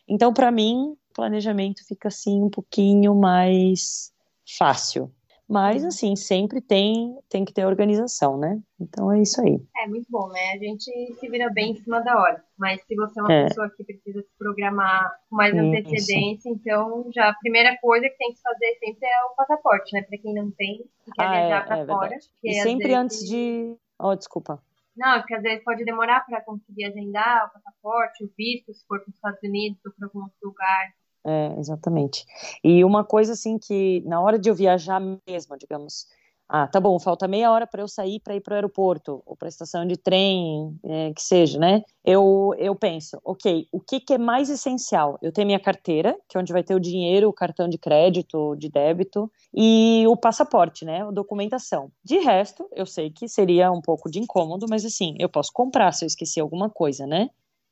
Então, 0.08 0.32
para 0.32 0.50
mim, 0.50 0.96
planejamento 1.14 1.86
fica 1.86 2.08
assim 2.08 2.42
um 2.42 2.48
pouquinho 2.48 3.14
mais 3.14 4.10
fácil. 4.58 5.12
Mas, 5.50 5.84
assim, 5.84 6.14
sempre 6.14 6.60
tem, 6.60 7.18
tem 7.28 7.44
que 7.44 7.52
ter 7.52 7.66
organização, 7.66 8.38
né? 8.38 8.62
Então 8.80 9.10
é 9.10 9.20
isso 9.20 9.40
aí. 9.40 9.60
É 9.82 9.88
muito 9.88 10.06
bom, 10.08 10.28
né? 10.28 10.52
A 10.54 10.58
gente 10.58 10.84
se 11.18 11.28
vira 11.28 11.50
bem 11.50 11.72
em 11.72 11.74
cima 11.74 12.00
da 12.00 12.16
hora. 12.16 12.44
Mas 12.56 12.80
se 12.84 12.94
você 12.94 13.18
é 13.18 13.22
uma 13.24 13.32
é. 13.32 13.48
pessoa 13.48 13.68
que 13.68 13.82
precisa 13.82 14.22
se 14.22 14.28
programar 14.38 15.12
com 15.28 15.34
mais 15.34 15.52
antecedência, 15.52 16.48
então 16.48 17.10
já 17.12 17.30
a 17.30 17.34
primeira 17.34 17.76
coisa 17.78 18.08
que 18.08 18.16
tem 18.16 18.32
que 18.32 18.40
fazer 18.40 18.78
sempre 18.78 19.04
é 19.04 19.24
o 19.24 19.34
passaporte, 19.34 19.92
né? 19.92 20.02
Para 20.02 20.18
quem 20.18 20.32
não 20.32 20.52
tem, 20.52 20.84
que 21.04 21.10
quer 21.10 21.24
ah, 21.24 21.30
viajar 21.30 21.62
é, 21.62 21.66
para 21.66 21.78
é 21.78 21.86
fora. 21.86 22.18
E 22.44 22.54
sempre 22.62 22.86
vezes... 22.86 22.96
antes 22.96 23.18
de. 23.28 23.74
Oh, 23.98 24.14
desculpa. 24.14 24.62
Não, 24.96 25.18
porque 25.18 25.34
às 25.34 25.42
vezes 25.42 25.64
pode 25.64 25.84
demorar 25.84 26.24
para 26.26 26.40
conseguir 26.42 26.84
agendar 26.84 27.46
o 27.46 27.52
passaporte, 27.54 28.22
o 28.22 28.30
visto, 28.38 28.72
se 28.72 28.86
for 28.86 29.00
para 29.00 29.08
os 29.08 29.16
Estados 29.16 29.42
Unidos 29.42 29.80
ou 29.84 29.92
para 29.98 30.06
algum 30.06 30.20
outro 30.20 30.38
lugar. 30.44 30.92
É, 31.24 31.54
exatamente. 31.58 32.24
E 32.64 32.84
uma 32.84 33.04
coisa 33.04 33.32
assim 33.32 33.58
que 33.58 34.02
na 34.06 34.20
hora 34.20 34.38
de 34.38 34.48
eu 34.48 34.54
viajar 34.54 35.00
mesmo, 35.26 35.56
digamos, 35.58 36.06
ah, 36.52 36.66
tá 36.66 36.80
bom, 36.80 36.98
falta 36.98 37.28
meia 37.28 37.52
hora 37.52 37.64
para 37.64 37.80
eu 37.80 37.86
sair 37.86 38.18
para 38.18 38.34
ir 38.34 38.40
para 38.40 38.52
o 38.52 38.54
aeroporto 38.56 39.22
ou 39.24 39.36
para 39.36 39.46
a 39.46 39.48
estação 39.48 39.86
de 39.86 39.96
trem, 39.96 40.76
é, 40.82 41.12
que 41.12 41.22
seja, 41.22 41.60
né? 41.60 41.84
Eu, 42.04 42.52
eu 42.58 42.74
penso, 42.74 43.20
ok, 43.24 43.68
o 43.70 43.78
que, 43.78 44.00
que, 44.00 44.14
é 44.14 44.18
mais 44.18 44.50
essencial? 44.50 45.16
Eu 45.22 45.30
tenho 45.30 45.46
minha 45.46 45.60
carteira, 45.60 46.18
que 46.28 46.36
é 46.36 46.40
onde 46.40 46.52
vai 46.52 46.64
ter 46.64 46.74
o 46.74 46.80
dinheiro, 46.80 47.28
o 47.28 47.32
cartão 47.32 47.68
de 47.68 47.78
crédito, 47.78 48.56
de 48.56 48.68
débito, 48.68 49.30
e 49.54 50.04
o 50.08 50.16
passaporte, 50.16 50.84
né? 50.84 51.02
A 51.02 51.12
documentação. 51.12 51.92
De 52.02 52.18
resto, 52.18 52.68
eu 52.74 52.84
sei 52.84 53.10
que 53.10 53.28
seria 53.28 53.70
um 53.70 53.80
pouco 53.80 54.10
de 54.10 54.18
incômodo, 54.18 54.66
mas 54.68 54.84
assim, 54.84 55.14
eu 55.20 55.28
posso 55.28 55.52
comprar 55.52 55.92
se 55.92 56.04
eu 56.04 56.08
esqueci 56.08 56.40
alguma 56.40 56.68
coisa, 56.68 57.06
né? 57.06 57.30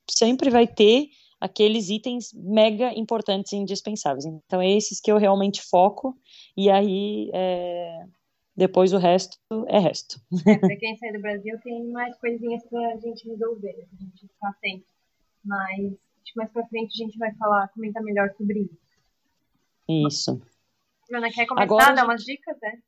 Sempre 0.09 0.51
vai 0.51 0.69
ter 0.69 1.09
aqueles 1.41 1.89
itens 1.89 2.33
mega 2.35 2.93
importantes 2.99 3.53
e 3.53 3.57
indispensáveis. 3.57 4.25
Então, 4.25 4.61
é 4.61 4.71
esses 4.71 5.01
que 5.01 5.11
eu 5.11 5.17
realmente 5.17 5.63
foco, 5.63 6.17
e 6.57 6.71
aí. 6.71 7.31
É 7.33 8.07
depois 8.59 8.93
o 8.93 8.99
resto 8.99 9.39
é 9.69 9.79
resto. 9.79 10.21
É, 10.45 10.59
para 10.59 10.77
quem 10.77 10.97
sai 10.97 11.13
do 11.13 11.21
Brasil 11.21 11.57
tem 11.63 11.87
mais 11.93 12.19
coisinhas 12.19 12.65
para 12.65 12.95
a 12.95 12.97
gente 12.97 13.29
resolver, 13.29 13.73
né? 13.73 13.85
pra 13.89 13.99
gente 14.01 14.27
ficar 14.27 14.49
atento. 14.49 14.85
Mas 15.45 15.87
acho 15.87 16.33
que 16.33 16.37
mais 16.37 16.51
para 16.51 16.67
frente 16.67 17.01
a 17.01 17.07
gente 17.07 17.17
vai 17.19 17.33
falar, 17.37 17.69
comentar 17.69 18.03
melhor 18.03 18.35
sobre 18.37 18.63
isso. 18.63 18.89
Isso. 19.89 20.43
Joana, 21.09 21.31
quer 21.31 21.47
começar 21.47 21.65
Agora, 21.65 21.91
a 21.91 21.95
dar 21.95 22.05
umas 22.05 22.25
dicas, 22.25 22.57
né? 22.61 22.83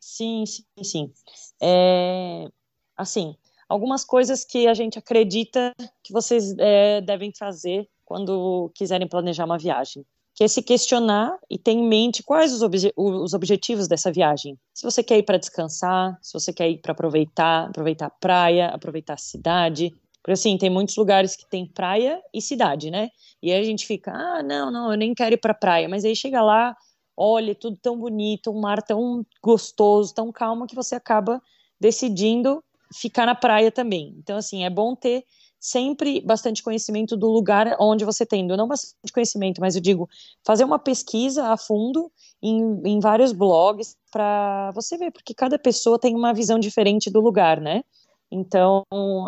Sim, 0.00 0.44
sim, 0.46 0.64
sim. 0.84 1.12
É, 1.60 2.48
assim, 2.96 3.36
algumas 3.68 4.04
coisas 4.04 4.44
que 4.44 4.66
a 4.66 4.74
gente 4.74 4.98
acredita 4.98 5.72
que 6.02 6.12
vocês 6.12 6.54
é, 6.58 7.00
devem 7.00 7.32
fazer 7.32 7.88
quando 8.04 8.70
quiserem 8.74 9.06
planejar 9.06 9.44
uma 9.44 9.58
viagem 9.58 10.04
que 10.38 10.44
é 10.44 10.48
se 10.48 10.62
questionar 10.62 11.36
e 11.50 11.58
ter 11.58 11.72
em 11.72 11.82
mente 11.82 12.22
quais 12.22 12.52
os, 12.52 12.62
obje 12.62 12.92
os 12.96 13.34
objetivos 13.34 13.88
dessa 13.88 14.12
viagem. 14.12 14.56
Se 14.72 14.84
você 14.84 15.02
quer 15.02 15.18
ir 15.18 15.24
para 15.24 15.36
descansar, 15.36 16.16
se 16.22 16.32
você 16.32 16.52
quer 16.52 16.70
ir 16.70 16.78
para 16.78 16.92
aproveitar, 16.92 17.66
aproveitar 17.66 18.06
a 18.06 18.10
praia, 18.10 18.68
aproveitar 18.68 19.14
a 19.14 19.16
cidade. 19.16 19.92
Porque 20.22 20.34
assim, 20.34 20.56
tem 20.56 20.70
muitos 20.70 20.94
lugares 20.94 21.34
que 21.34 21.44
tem 21.50 21.66
praia 21.66 22.22
e 22.32 22.40
cidade, 22.40 22.88
né? 22.88 23.08
E 23.42 23.50
aí 23.50 23.60
a 23.60 23.64
gente 23.64 23.84
fica, 23.84 24.12
ah, 24.12 24.40
não, 24.40 24.70
não, 24.70 24.92
eu 24.92 24.96
nem 24.96 25.12
quero 25.12 25.34
ir 25.34 25.38
para 25.38 25.52
praia. 25.52 25.88
Mas 25.88 26.04
aí 26.04 26.14
chega 26.14 26.40
lá, 26.40 26.76
olha, 27.16 27.52
tudo 27.52 27.76
tão 27.76 27.98
bonito, 27.98 28.52
um 28.52 28.60
mar 28.60 28.80
tão 28.80 29.26
gostoso, 29.42 30.14
tão 30.14 30.30
calmo, 30.30 30.68
que 30.68 30.74
você 30.76 30.94
acaba 30.94 31.42
decidindo 31.80 32.62
ficar 32.94 33.26
na 33.26 33.34
praia 33.34 33.70
também. 33.70 34.14
Então, 34.18 34.36
assim, 34.36 34.64
é 34.64 34.70
bom 34.70 34.94
ter 34.94 35.24
sempre 35.60 36.20
bastante 36.20 36.62
conhecimento 36.62 37.16
do 37.16 37.28
lugar 37.28 37.76
onde 37.80 38.04
você 38.04 38.24
tem, 38.24 38.46
não 38.46 38.68
bastante 38.68 39.12
conhecimento, 39.12 39.60
mas 39.60 39.74
eu 39.74 39.82
digo, 39.82 40.08
fazer 40.44 40.64
uma 40.64 40.78
pesquisa 40.78 41.48
a 41.48 41.56
fundo 41.56 42.12
em, 42.40 42.80
em 42.84 43.00
vários 43.00 43.32
blogs 43.32 43.96
para 44.10 44.70
você 44.72 44.96
ver, 44.96 45.10
porque 45.10 45.34
cada 45.34 45.58
pessoa 45.58 45.98
tem 45.98 46.14
uma 46.14 46.32
visão 46.32 46.58
diferente 46.58 47.10
do 47.10 47.20
lugar, 47.20 47.60
né? 47.60 47.82
Então, 48.30 48.84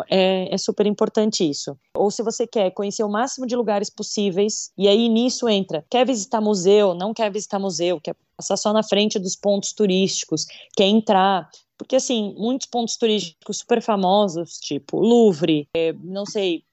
é, 0.09 0.53
é, 0.53 0.57
super 0.57 0.85
importante 0.85 1.47
isso. 1.47 1.75
Ou 1.95 2.11
se 2.11 2.21
você 2.21 2.45
quer 2.45 2.69
conhecer 2.71 3.03
o 3.03 3.09
máximo 3.09 3.47
de 3.47 3.55
lugares 3.55 3.89
possíveis, 3.89 4.71
e 4.77 4.87
aí 4.87 5.09
nisso 5.09 5.49
entra, 5.49 5.83
quer 5.89 6.05
visitar 6.05 6.39
museu, 6.39 6.93
não 6.93 7.13
quer 7.13 7.31
visitar 7.31 7.57
museu, 7.57 7.99
quer 7.99 8.15
passar 8.37 8.57
só 8.57 8.71
na 8.71 8.83
frente 8.83 9.17
dos 9.17 9.35
pontos 9.35 9.73
turísticos, 9.73 10.45
quer 10.75 10.85
entrar, 10.85 11.49
porque, 11.81 11.95
assim, 11.95 12.35
muitos 12.37 12.67
pontos 12.67 12.95
turísticos 12.95 13.57
super 13.57 13.81
famosos, 13.81 14.59
tipo 14.59 14.99
Louvre, 14.99 15.67
é, 15.75 15.91
não 15.93 16.27
sei, 16.27 16.63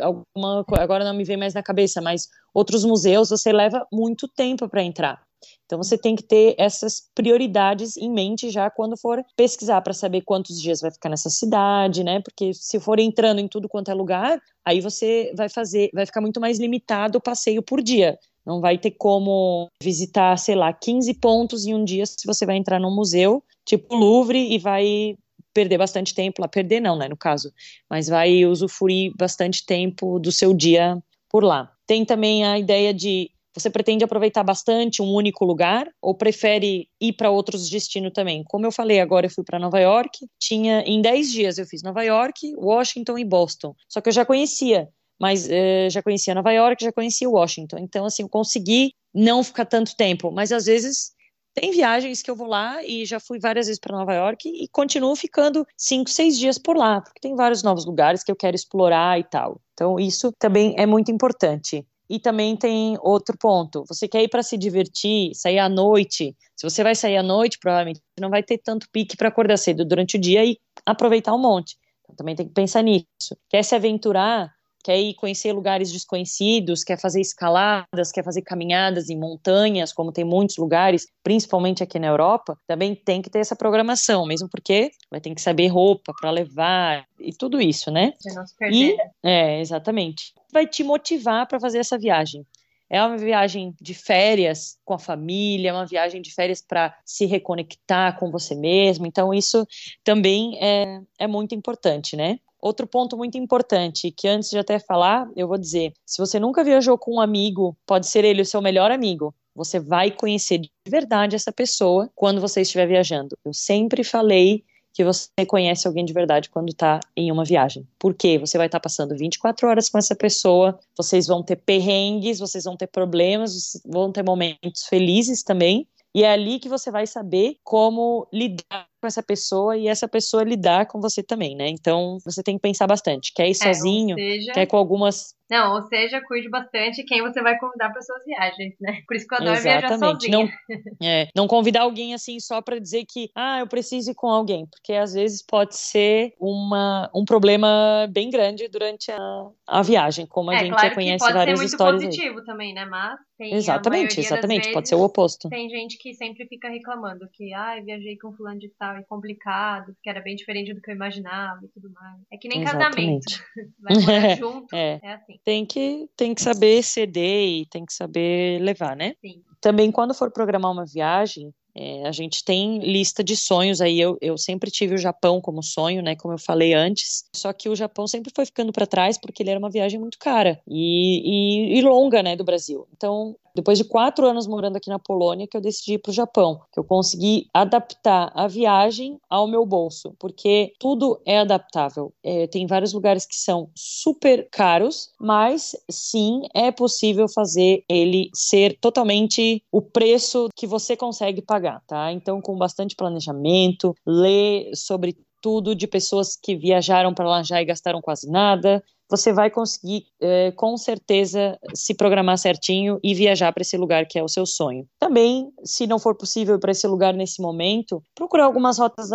alguma 0.00 0.64
agora 0.72 1.04
não 1.04 1.14
me 1.14 1.22
vem 1.22 1.36
mais 1.36 1.54
na 1.54 1.62
cabeça, 1.62 2.00
mas 2.00 2.28
outros 2.52 2.84
museus 2.84 3.30
você 3.30 3.52
leva 3.52 3.86
muito 3.92 4.26
tempo 4.26 4.68
para 4.68 4.82
entrar. 4.82 5.22
Então 5.66 5.78
você 5.80 5.96
tem 5.96 6.16
que 6.16 6.22
ter 6.24 6.56
essas 6.58 7.08
prioridades 7.14 7.96
em 7.96 8.10
mente 8.10 8.50
já 8.50 8.68
quando 8.68 8.96
for 8.96 9.24
pesquisar 9.36 9.80
para 9.82 9.92
saber 9.92 10.22
quantos 10.22 10.60
dias 10.60 10.80
vai 10.80 10.90
ficar 10.90 11.10
nessa 11.10 11.30
cidade, 11.30 12.02
né? 12.02 12.20
Porque 12.20 12.52
se 12.52 12.80
for 12.80 12.98
entrando 12.98 13.38
em 13.38 13.46
tudo 13.46 13.68
quanto 13.68 13.92
é 13.92 13.94
lugar, 13.94 14.40
aí 14.64 14.80
você 14.80 15.32
vai 15.36 15.48
fazer, 15.48 15.90
vai 15.94 16.06
ficar 16.06 16.20
muito 16.20 16.40
mais 16.40 16.58
limitado 16.58 17.18
o 17.18 17.22
passeio 17.22 17.62
por 17.62 17.80
dia. 17.80 18.18
Não 18.46 18.60
vai 18.60 18.78
ter 18.78 18.92
como 18.92 19.68
visitar, 19.82 20.36
sei 20.38 20.54
lá, 20.54 20.72
15 20.72 21.12
pontos 21.14 21.66
em 21.66 21.74
um 21.74 21.84
dia 21.84 22.06
se 22.06 22.24
você 22.24 22.46
vai 22.46 22.56
entrar 22.56 22.78
num 22.78 22.94
museu, 22.94 23.42
tipo 23.64 23.94
Louvre, 23.94 24.54
e 24.54 24.58
vai 24.58 25.16
perder 25.52 25.78
bastante 25.78 26.14
tempo 26.14 26.40
lá. 26.40 26.48
Perder 26.48 26.80
não, 26.80 26.96
né, 26.96 27.08
no 27.08 27.16
caso. 27.16 27.52
Mas 27.90 28.08
vai 28.08 28.44
usufruir 28.44 29.12
bastante 29.16 29.64
tempo 29.64 30.18
do 30.18 30.30
seu 30.30 30.54
dia 30.54 31.02
por 31.28 31.42
lá. 31.42 31.72
Tem 31.86 32.04
também 32.04 32.44
a 32.44 32.58
ideia 32.58 32.94
de 32.94 33.30
você 33.56 33.70
pretende 33.70 34.04
aproveitar 34.04 34.44
bastante 34.44 35.00
um 35.00 35.10
único 35.14 35.42
lugar 35.42 35.88
ou 36.02 36.14
prefere 36.14 36.90
ir 37.00 37.14
para 37.14 37.30
outros 37.30 37.70
destinos 37.70 38.12
também? 38.12 38.44
Como 38.44 38.66
eu 38.66 38.70
falei, 38.70 39.00
agora 39.00 39.24
eu 39.24 39.30
fui 39.30 39.42
para 39.42 39.58
Nova 39.58 39.80
York, 39.80 40.26
tinha 40.38 40.80
em 40.80 41.00
10 41.00 41.32
dias 41.32 41.56
eu 41.56 41.64
fiz 41.64 41.82
Nova 41.82 42.02
York, 42.02 42.54
Washington 42.54 43.16
e 43.16 43.24
Boston. 43.24 43.74
Só 43.88 44.02
que 44.02 44.10
eu 44.10 44.12
já 44.12 44.26
conhecia, 44.26 44.90
mas 45.20 45.46
uh, 45.46 45.90
já 45.90 46.02
conhecia 46.02 46.34
Nova 46.34 46.52
York, 46.52 46.84
já 46.84 46.92
conhecia 46.92 47.28
Washington. 47.28 47.78
Então 47.78 48.04
assim, 48.04 48.22
eu 48.22 48.28
consegui 48.28 48.92
não 49.14 49.42
ficar 49.42 49.64
tanto 49.64 49.96
tempo, 49.96 50.30
mas 50.30 50.52
às 50.52 50.66
vezes 50.66 51.16
tem 51.56 51.70
viagens 51.70 52.20
que 52.20 52.30
eu 52.30 52.36
vou 52.36 52.46
lá 52.46 52.84
e 52.84 53.06
já 53.06 53.18
fui 53.18 53.38
várias 53.38 53.66
vezes 53.66 53.80
para 53.80 53.96
Nova 53.96 54.12
York 54.12 54.46
e 54.46 54.68
continuo 54.68 55.16
ficando 55.16 55.66
cinco, 55.74 56.10
seis 56.10 56.38
dias 56.38 56.58
por 56.58 56.76
lá, 56.76 57.00
porque 57.00 57.18
tem 57.18 57.34
vários 57.34 57.62
novos 57.62 57.86
lugares 57.86 58.22
que 58.22 58.30
eu 58.30 58.36
quero 58.36 58.54
explorar 58.54 59.18
e 59.18 59.24
tal. 59.24 59.58
Então, 59.72 59.98
isso 59.98 60.30
também 60.38 60.74
é 60.76 60.84
muito 60.84 61.10
importante. 61.10 61.82
E 62.10 62.20
também 62.20 62.54
tem 62.56 62.98
outro 63.00 63.38
ponto. 63.38 63.84
Você 63.88 64.06
quer 64.06 64.22
ir 64.22 64.28
para 64.28 64.42
se 64.42 64.56
divertir, 64.58 65.34
sair 65.34 65.58
à 65.58 65.68
noite. 65.68 66.36
Se 66.54 66.68
você 66.68 66.82
vai 66.82 66.94
sair 66.94 67.16
à 67.16 67.22
noite, 67.22 67.58
provavelmente 67.58 68.00
não 68.20 68.28
vai 68.28 68.42
ter 68.42 68.58
tanto 68.58 68.86
pique 68.92 69.16
para 69.16 69.28
acordar 69.28 69.56
cedo 69.56 69.82
durante 69.82 70.18
o 70.18 70.20
dia 70.20 70.44
e 70.44 70.58
aproveitar 70.84 71.34
um 71.34 71.40
monte. 71.40 71.76
Então, 72.04 72.14
também 72.16 72.36
tem 72.36 72.46
que 72.46 72.52
pensar 72.52 72.82
nisso. 72.82 73.06
Quer 73.48 73.62
se 73.64 73.74
aventurar? 73.74 74.54
Quer 74.86 75.00
ir 75.00 75.14
conhecer 75.14 75.52
lugares 75.52 75.90
desconhecidos? 75.90 76.84
Quer 76.84 76.96
fazer 76.96 77.20
escaladas? 77.20 78.12
Quer 78.12 78.22
fazer 78.22 78.42
caminhadas 78.42 79.10
em 79.10 79.18
montanhas, 79.18 79.92
como 79.92 80.12
tem 80.12 80.24
muitos 80.24 80.58
lugares, 80.58 81.08
principalmente 81.24 81.82
aqui 81.82 81.98
na 81.98 82.06
Europa? 82.06 82.56
Também 82.68 82.94
tem 82.94 83.20
que 83.20 83.28
ter 83.28 83.40
essa 83.40 83.56
programação, 83.56 84.24
mesmo 84.24 84.48
porque 84.48 84.92
vai 85.10 85.20
ter 85.20 85.34
que 85.34 85.42
saber 85.42 85.66
roupa 85.66 86.12
para 86.20 86.30
levar 86.30 87.04
e 87.18 87.32
tudo 87.32 87.60
isso, 87.60 87.90
né? 87.90 88.12
não 88.32 88.46
se 88.46 88.56
perder. 88.56 88.94
E, 88.94 88.96
é, 89.24 89.60
exatamente 89.60 90.32
vai 90.52 90.66
te 90.66 90.82
motivar 90.82 91.46
para 91.46 91.60
fazer 91.60 91.78
essa 91.78 91.98
viagem. 91.98 92.46
É 92.88 93.02
uma 93.02 93.18
viagem 93.18 93.74
de 93.80 93.92
férias 93.94 94.78
com 94.84 94.94
a 94.94 94.98
família, 94.98 95.70
é 95.70 95.72
uma 95.72 95.84
viagem 95.84 96.22
de 96.22 96.32
férias 96.32 96.62
para 96.62 96.96
se 97.04 97.26
reconectar 97.26 98.16
com 98.16 98.30
você 98.30 98.54
mesmo. 98.54 99.06
Então, 99.06 99.34
isso 99.34 99.66
também 100.04 100.56
é, 100.62 101.00
é 101.18 101.26
muito 101.26 101.52
importante, 101.52 102.14
né? 102.14 102.38
Outro 102.66 102.84
ponto 102.84 103.16
muito 103.16 103.38
importante, 103.38 104.10
que 104.10 104.26
antes 104.26 104.50
de 104.50 104.58
até 104.58 104.80
falar, 104.80 105.30
eu 105.36 105.46
vou 105.46 105.56
dizer: 105.56 105.92
se 106.04 106.18
você 106.18 106.40
nunca 106.40 106.64
viajou 106.64 106.98
com 106.98 107.14
um 107.14 107.20
amigo, 107.20 107.76
pode 107.86 108.08
ser 108.08 108.24
ele 108.24 108.42
o 108.42 108.44
seu 108.44 108.60
melhor 108.60 108.90
amigo. 108.90 109.32
Você 109.54 109.78
vai 109.78 110.10
conhecer 110.10 110.58
de 110.58 110.68
verdade 110.88 111.36
essa 111.36 111.52
pessoa 111.52 112.10
quando 112.12 112.40
você 112.40 112.62
estiver 112.62 112.88
viajando. 112.88 113.38
Eu 113.44 113.54
sempre 113.54 114.02
falei 114.02 114.64
que 114.92 115.04
você 115.04 115.46
conhece 115.46 115.86
alguém 115.86 116.04
de 116.04 116.12
verdade 116.12 116.50
quando 116.50 116.70
está 116.70 116.98
em 117.16 117.30
uma 117.30 117.44
viagem. 117.44 117.86
Porque 118.00 118.36
você 118.36 118.58
vai 118.58 118.66
estar 118.66 118.80
tá 118.80 118.82
passando 118.82 119.16
24 119.16 119.68
horas 119.68 119.88
com 119.88 119.98
essa 119.98 120.16
pessoa, 120.16 120.76
vocês 120.96 121.28
vão 121.28 121.44
ter 121.44 121.56
perrengues, 121.56 122.40
vocês 122.40 122.64
vão 122.64 122.76
ter 122.76 122.88
problemas, 122.88 123.80
vão 123.86 124.10
ter 124.10 124.24
momentos 124.24 124.86
felizes 124.88 125.44
também. 125.44 125.86
E 126.12 126.24
é 126.24 126.32
ali 126.32 126.58
que 126.58 126.68
você 126.68 126.90
vai 126.90 127.06
saber 127.06 127.58
como 127.62 128.26
lidar 128.32 128.88
com 129.06 129.08
essa 129.08 129.22
pessoa 129.22 129.76
e 129.76 129.86
essa 129.86 130.08
pessoa 130.08 130.42
lidar 130.42 130.86
com 130.86 131.00
você 131.00 131.22
também, 131.22 131.54
né? 131.54 131.68
Então 131.68 132.18
você 132.24 132.42
tem 132.42 132.56
que 132.56 132.62
pensar 132.62 132.86
bastante. 132.86 133.32
Quer 133.32 133.46
ir 133.46 133.52
é, 133.52 133.54
sozinho? 133.54 134.16
Seja... 134.16 134.52
Quer 134.52 134.66
com 134.66 134.76
algumas 134.76 135.36
não, 135.48 135.74
ou 135.74 135.82
seja, 135.82 136.20
cuide 136.26 136.48
bastante 136.48 137.04
quem 137.04 137.22
você 137.22 137.40
vai 137.40 137.56
convidar 137.58 137.90
para 137.90 138.02
suas 138.02 138.24
viagens, 138.24 138.74
né? 138.80 139.02
Por 139.06 139.16
isso 139.16 139.28
que 139.28 139.34
eu 139.34 139.38
adoro 139.38 139.56
Exatamente. 139.56 139.88
viajar 139.88 139.98
sozinha. 139.98 140.38
Não, 140.38 141.06
é, 141.06 141.28
não 141.36 141.46
convidar 141.46 141.82
alguém 141.82 142.14
assim 142.14 142.40
só 142.40 142.60
para 142.60 142.80
dizer 142.80 143.04
que, 143.08 143.30
ah, 143.34 143.60
eu 143.60 143.68
preciso 143.68 144.10
ir 144.10 144.14
com 144.14 144.28
alguém, 144.28 144.66
porque 144.66 144.92
às 144.92 145.14
vezes 145.14 145.44
pode 145.46 145.76
ser 145.76 146.34
uma, 146.40 147.08
um 147.14 147.24
problema 147.24 148.08
bem 148.10 148.28
grande 148.28 148.66
durante 148.66 149.12
a, 149.12 149.46
a 149.68 149.82
viagem, 149.82 150.26
como 150.26 150.50
a 150.50 150.56
é, 150.56 150.58
gente 150.58 150.70
claro 150.70 150.88
já 150.88 150.94
conhece 150.94 151.24
pode 151.24 151.34
várias 151.34 151.58
ser 151.58 151.62
muito 151.62 151.72
histórias. 151.72 152.04
positivo 152.04 152.38
aí. 152.40 152.44
também, 152.44 152.74
né? 152.74 152.84
Mas 152.84 153.16
tem 153.38 153.54
exatamente, 153.54 154.18
exatamente, 154.18 154.62
vezes, 154.62 154.72
pode 154.72 154.88
ser 154.88 154.94
o 154.96 155.02
oposto. 155.02 155.48
Tem 155.48 155.68
gente 155.68 155.96
que 155.98 156.12
sempre 156.14 156.46
fica 156.48 156.68
reclamando 156.68 157.28
que, 157.32 157.52
ah, 157.54 157.80
viajei 157.84 158.18
com 158.18 158.32
fulano 158.32 158.58
de 158.58 158.70
tal, 158.76 158.95
é 158.98 159.02
complicado, 159.02 159.94
que 160.02 160.08
era 160.08 160.20
bem 160.20 160.36
diferente 160.36 160.74
do 160.74 160.80
que 160.80 160.90
eu 160.90 160.94
imaginava 160.94 161.60
e 161.64 161.68
tudo 161.68 161.92
mais. 161.92 162.20
É 162.32 162.36
que 162.36 162.48
nem 162.48 162.62
exatamente. 162.62 163.38
casamento. 163.38 163.74
vai 163.80 163.96
morar 163.98 164.36
junto, 164.36 164.74
é. 164.74 165.00
é 165.02 165.12
assim. 165.12 165.40
Tem 165.44 165.64
que 165.66 166.08
tem 166.16 166.34
que 166.34 166.42
saber 166.42 166.82
ceder 166.82 167.48
e 167.48 167.66
tem 167.66 167.84
que 167.84 167.92
saber 167.92 168.60
levar, 168.60 168.96
né? 168.96 169.14
Sim. 169.20 169.42
Também 169.60 169.90
quando 169.90 170.14
for 170.14 170.30
programar 170.30 170.70
uma 170.70 170.84
viagem, 170.84 171.52
é, 171.78 172.06
a 172.06 172.12
gente 172.12 172.42
tem 172.42 172.78
lista 172.78 173.22
de 173.22 173.36
sonhos 173.36 173.82
aí. 173.82 174.00
Eu, 174.00 174.16
eu 174.22 174.38
sempre 174.38 174.70
tive 174.70 174.94
o 174.94 174.98
Japão 174.98 175.42
como 175.42 175.62
sonho, 175.62 176.02
né? 176.02 176.16
Como 176.16 176.32
eu 176.32 176.38
falei 176.38 176.72
antes. 176.72 177.28
Só 177.34 177.52
que 177.52 177.68
o 177.68 177.76
Japão 177.76 178.06
sempre 178.06 178.32
foi 178.34 178.46
ficando 178.46 178.72
para 178.72 178.86
trás 178.86 179.18
porque 179.18 179.42
ele 179.42 179.50
era 179.50 179.58
uma 179.58 179.68
viagem 179.68 180.00
muito 180.00 180.18
cara 180.18 180.58
e, 180.66 181.74
e, 181.74 181.78
e 181.78 181.82
longa, 181.82 182.22
né? 182.22 182.34
Do 182.34 182.44
Brasil. 182.44 182.88
Então 182.96 183.36
depois 183.56 183.78
de 183.78 183.84
quatro 183.84 184.26
anos 184.26 184.46
morando 184.46 184.76
aqui 184.76 184.90
na 184.90 184.98
Polônia, 184.98 185.46
que 185.50 185.56
eu 185.56 185.60
decidi 185.60 185.94
ir 185.94 185.98
para 185.98 186.10
o 186.10 186.14
Japão, 186.14 186.60
que 186.70 186.78
eu 186.78 186.84
consegui 186.84 187.48
adaptar 187.52 188.30
a 188.34 188.46
viagem 188.46 189.18
ao 189.28 189.48
meu 189.48 189.64
bolso, 189.64 190.14
porque 190.18 190.72
tudo 190.78 191.20
é 191.26 191.38
adaptável. 191.38 192.12
É, 192.22 192.46
tem 192.46 192.66
vários 192.66 192.92
lugares 192.92 193.26
que 193.26 193.36
são 193.36 193.70
super 193.74 194.46
caros, 194.52 195.08
mas 195.18 195.74
sim 195.90 196.42
é 196.54 196.70
possível 196.70 197.26
fazer 197.28 197.82
ele 197.88 198.28
ser 198.34 198.78
totalmente 198.78 199.62
o 199.72 199.80
preço 199.80 200.48
que 200.54 200.66
você 200.66 200.96
consegue 200.96 201.40
pagar, 201.40 201.82
tá? 201.86 202.12
Então, 202.12 202.40
com 202.42 202.56
bastante 202.56 202.94
planejamento, 202.94 203.94
ler 204.06 204.70
sobre 204.74 205.16
tudo 205.40 205.74
de 205.74 205.86
pessoas 205.86 206.36
que 206.36 206.56
viajaram 206.56 207.14
para 207.14 207.28
lá 207.28 207.42
já 207.42 207.62
e 207.62 207.64
gastaram 207.64 208.00
quase 208.00 208.28
nada, 208.28 208.82
você 209.08 209.32
vai 209.32 209.50
conseguir, 209.50 210.06
é, 210.20 210.50
com 210.52 210.76
certeza, 210.76 211.58
se 211.74 211.94
programar 211.94 212.38
certinho 212.38 212.98
e 213.02 213.14
viajar 213.14 213.52
para 213.52 213.62
esse 213.62 213.76
lugar 213.76 214.06
que 214.06 214.18
é 214.18 214.22
o 214.22 214.28
seu 214.28 214.44
sonho. 214.44 214.86
Também, 214.98 215.50
se 215.64 215.86
não 215.86 215.98
for 215.98 216.14
possível 216.14 216.58
para 216.58 216.72
esse 216.72 216.86
lugar 216.86 217.14
nesse 217.14 217.40
momento, 217.40 218.02
procurar 218.14 218.44
algumas 218.44 218.78
rotas 218.78 219.10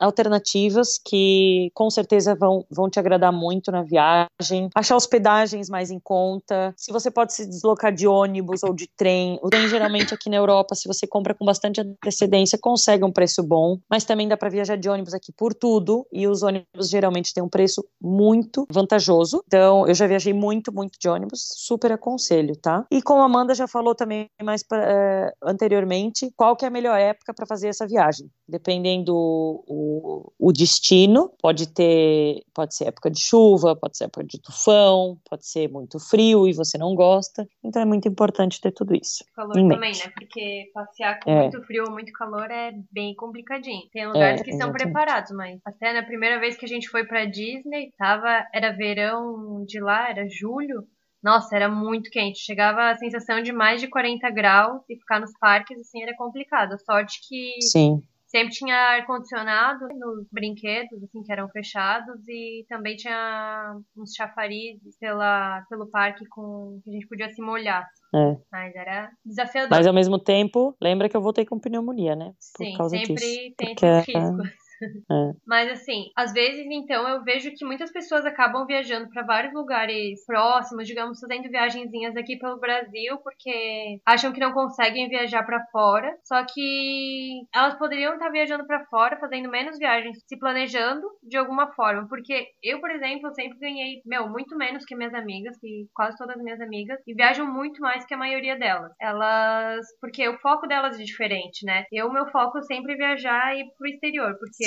alternativas 0.00 0.98
que 1.04 1.70
com 1.74 1.90
certeza 1.90 2.34
vão, 2.34 2.64
vão 2.70 2.88
te 2.88 2.98
agradar 2.98 3.32
muito 3.32 3.70
na 3.70 3.82
viagem. 3.82 4.68
Achar 4.74 4.96
hospedagens 4.96 5.68
mais 5.68 5.90
em 5.90 6.00
conta. 6.00 6.72
Se 6.76 6.92
você 6.92 7.10
pode 7.10 7.34
se 7.34 7.46
deslocar 7.46 7.94
de 7.94 8.06
ônibus 8.06 8.62
ou 8.62 8.74
de 8.74 8.88
trem. 8.96 9.38
O 9.42 9.48
trem, 9.48 9.68
geralmente, 9.68 10.14
aqui 10.14 10.30
na 10.30 10.36
Europa, 10.36 10.74
se 10.74 10.88
você 10.88 11.06
compra 11.06 11.34
com 11.34 11.44
bastante 11.44 11.80
antecedência, 11.80 12.58
consegue 12.60 13.04
um 13.04 13.12
preço 13.12 13.42
bom. 13.42 13.78
Mas 13.90 14.04
também 14.04 14.28
dá 14.28 14.36
para 14.36 14.48
viajar 14.48 14.76
de 14.76 14.88
ônibus 14.88 15.14
aqui 15.14 15.32
por 15.32 15.54
tudo. 15.54 16.06
E 16.12 16.26
os 16.26 16.42
ônibus 16.42 16.88
geralmente 16.88 17.32
têm 17.34 17.42
um 17.42 17.48
preço 17.48 17.84
muito 18.00 18.66
vantajoso 18.70 19.33
então, 19.46 19.86
eu 19.86 19.94
já 19.94 20.06
viajei 20.06 20.32
muito, 20.32 20.72
muito 20.72 20.98
de 20.98 21.08
ônibus, 21.08 21.48
super 21.56 21.92
aconselho, 21.92 22.56
tá? 22.56 22.86
E 22.90 23.02
como 23.02 23.22
a 23.22 23.24
Amanda 23.24 23.54
já 23.54 23.66
falou 23.66 23.94
também 23.94 24.28
mais 24.42 24.62
pra, 24.62 24.78
é, 24.82 25.32
anteriormente, 25.42 26.32
qual 26.36 26.56
que 26.56 26.64
é 26.64 26.68
a 26.68 26.70
melhor 26.70 26.98
época 26.98 27.32
para 27.34 27.46
fazer 27.46 27.68
essa 27.68 27.86
viagem? 27.86 28.30
Dependendo 28.46 29.14
o, 29.14 30.32
o 30.38 30.52
destino, 30.52 31.30
pode 31.40 31.68
ter, 31.68 32.42
pode 32.54 32.74
ser 32.74 32.88
época 32.88 33.10
de 33.10 33.20
chuva, 33.20 33.74
pode 33.74 33.96
ser 33.96 34.04
época 34.04 34.24
de 34.24 34.40
tufão, 34.40 35.18
pode 35.28 35.46
ser 35.46 35.70
muito 35.70 35.98
frio 35.98 36.46
e 36.46 36.52
você 36.52 36.76
não 36.76 36.94
gosta. 36.94 37.46
Então 37.62 37.80
é 37.80 37.84
muito 37.84 38.08
importante 38.08 38.60
ter 38.60 38.72
tudo 38.72 38.94
isso. 38.94 39.24
Calor 39.34 39.54
também, 39.54 39.92
né? 39.92 40.12
Porque 40.14 40.70
passear 40.74 41.20
com 41.20 41.30
é. 41.30 41.42
muito 41.42 41.62
frio 41.62 41.84
ou 41.86 41.92
muito 41.92 42.12
calor 42.12 42.50
é 42.50 42.72
bem 42.92 43.14
complicadinho. 43.14 43.88
Tem 43.92 44.06
lugares 44.06 44.40
é, 44.40 44.44
que 44.44 44.52
são 44.56 44.72
preparados, 44.72 45.32
mas 45.32 45.60
até 45.64 45.92
na 45.92 46.02
primeira 46.02 46.38
vez 46.38 46.56
que 46.56 46.64
a 46.64 46.68
gente 46.68 46.88
foi 46.88 47.04
para 47.04 47.24
Disney, 47.24 47.92
tava 47.98 48.46
era 48.52 48.72
verão 48.72 49.23
de 49.66 49.80
lá, 49.80 50.10
era 50.10 50.26
julho, 50.28 50.86
nossa, 51.24 51.56
era 51.56 51.70
muito 51.70 52.10
quente. 52.10 52.38
Chegava 52.38 52.90
a 52.90 52.96
sensação 52.96 53.42
de 53.42 53.50
mais 53.50 53.80
de 53.80 53.88
40 53.88 54.28
graus 54.30 54.82
e 54.90 54.96
ficar 54.96 55.18
nos 55.18 55.32
parques, 55.38 55.78
assim, 55.78 56.02
era 56.02 56.14
complicado. 56.14 56.74
A 56.74 56.78
sorte 56.78 57.18
que 57.26 57.62
Sim. 57.62 58.02
sempre 58.26 58.52
tinha 58.52 58.76
ar-condicionado 58.76 59.88
nos 59.98 60.28
brinquedos, 60.30 61.02
assim, 61.02 61.22
que 61.22 61.32
eram 61.32 61.48
fechados 61.48 62.28
e 62.28 62.66
também 62.68 62.94
tinha 62.96 63.74
uns 63.96 64.12
chafarizes 64.12 64.98
pela, 65.00 65.62
pelo 65.70 65.86
parque 65.86 66.26
com 66.26 66.78
que 66.84 66.90
a 66.90 66.92
gente 66.92 67.08
podia 67.08 67.32
se 67.32 67.40
molhar. 67.40 67.88
É. 68.14 68.36
Mas 68.52 68.76
era 68.76 69.10
desafiador. 69.24 69.70
Mas 69.70 69.86
ao 69.86 69.94
mesmo 69.94 70.18
tempo, 70.18 70.76
lembra 70.78 71.08
que 71.08 71.16
eu 71.16 71.22
voltei 71.22 71.46
com 71.46 71.58
pneumonia, 71.58 72.14
né? 72.14 72.34
Por 72.54 72.66
Sim, 72.66 72.88
sempre 72.90 73.14
disso. 73.14 73.54
tem 73.56 73.74
Porque... 73.74 73.86
esses 73.86 74.14
riscos. 74.14 74.63
É. 74.82 75.32
Mas 75.46 75.70
assim, 75.70 76.10
às 76.16 76.32
vezes 76.32 76.66
então 76.70 77.08
eu 77.08 77.22
vejo 77.22 77.50
que 77.54 77.64
muitas 77.64 77.92
pessoas 77.92 78.24
acabam 78.24 78.66
viajando 78.66 79.08
para 79.10 79.22
vários 79.22 79.54
lugares 79.54 80.24
próximos, 80.26 80.86
digamos, 80.86 81.20
fazendo 81.20 81.48
viagenzinhas 81.48 82.16
aqui 82.16 82.36
pelo 82.38 82.58
Brasil, 82.58 83.18
porque 83.18 84.00
acham 84.06 84.32
que 84.32 84.40
não 84.40 84.52
conseguem 84.52 85.08
viajar 85.08 85.44
para 85.44 85.64
fora. 85.66 86.16
Só 86.24 86.44
que 86.44 87.42
elas 87.54 87.76
poderiam 87.78 88.14
estar 88.14 88.30
viajando 88.30 88.66
para 88.66 88.84
fora, 88.86 89.18
fazendo 89.18 89.50
menos 89.50 89.78
viagens, 89.78 90.18
se 90.26 90.38
planejando 90.38 91.06
de 91.22 91.36
alguma 91.36 91.72
forma. 91.72 92.06
Porque 92.08 92.48
eu, 92.62 92.80
por 92.80 92.90
exemplo, 92.90 93.32
sempre 93.34 93.58
ganhei, 93.58 94.02
meu, 94.04 94.28
muito 94.28 94.56
menos 94.56 94.84
que 94.84 94.96
minhas 94.96 95.14
amigas, 95.14 95.56
que 95.58 95.86
quase 95.94 96.16
todas 96.16 96.36
as 96.36 96.42
minhas 96.42 96.60
amigas, 96.60 97.00
e 97.06 97.14
viajam 97.14 97.46
muito 97.46 97.80
mais 97.80 98.04
que 98.04 98.14
a 98.14 98.18
maioria 98.18 98.56
delas. 98.58 98.92
Elas. 99.00 99.86
Porque 100.00 100.28
o 100.28 100.38
foco 100.38 100.66
delas 100.66 100.98
é 100.98 101.02
diferente, 101.02 101.64
né? 101.64 101.84
Eu, 101.92 102.12
meu 102.12 102.26
foco 102.30 102.58
é 102.58 102.62
sempre 102.62 102.96
viajar 102.96 103.54
e 103.54 103.60
ir 103.60 103.66
pro 103.76 103.88
exterior, 103.88 104.36
porque 104.38 104.63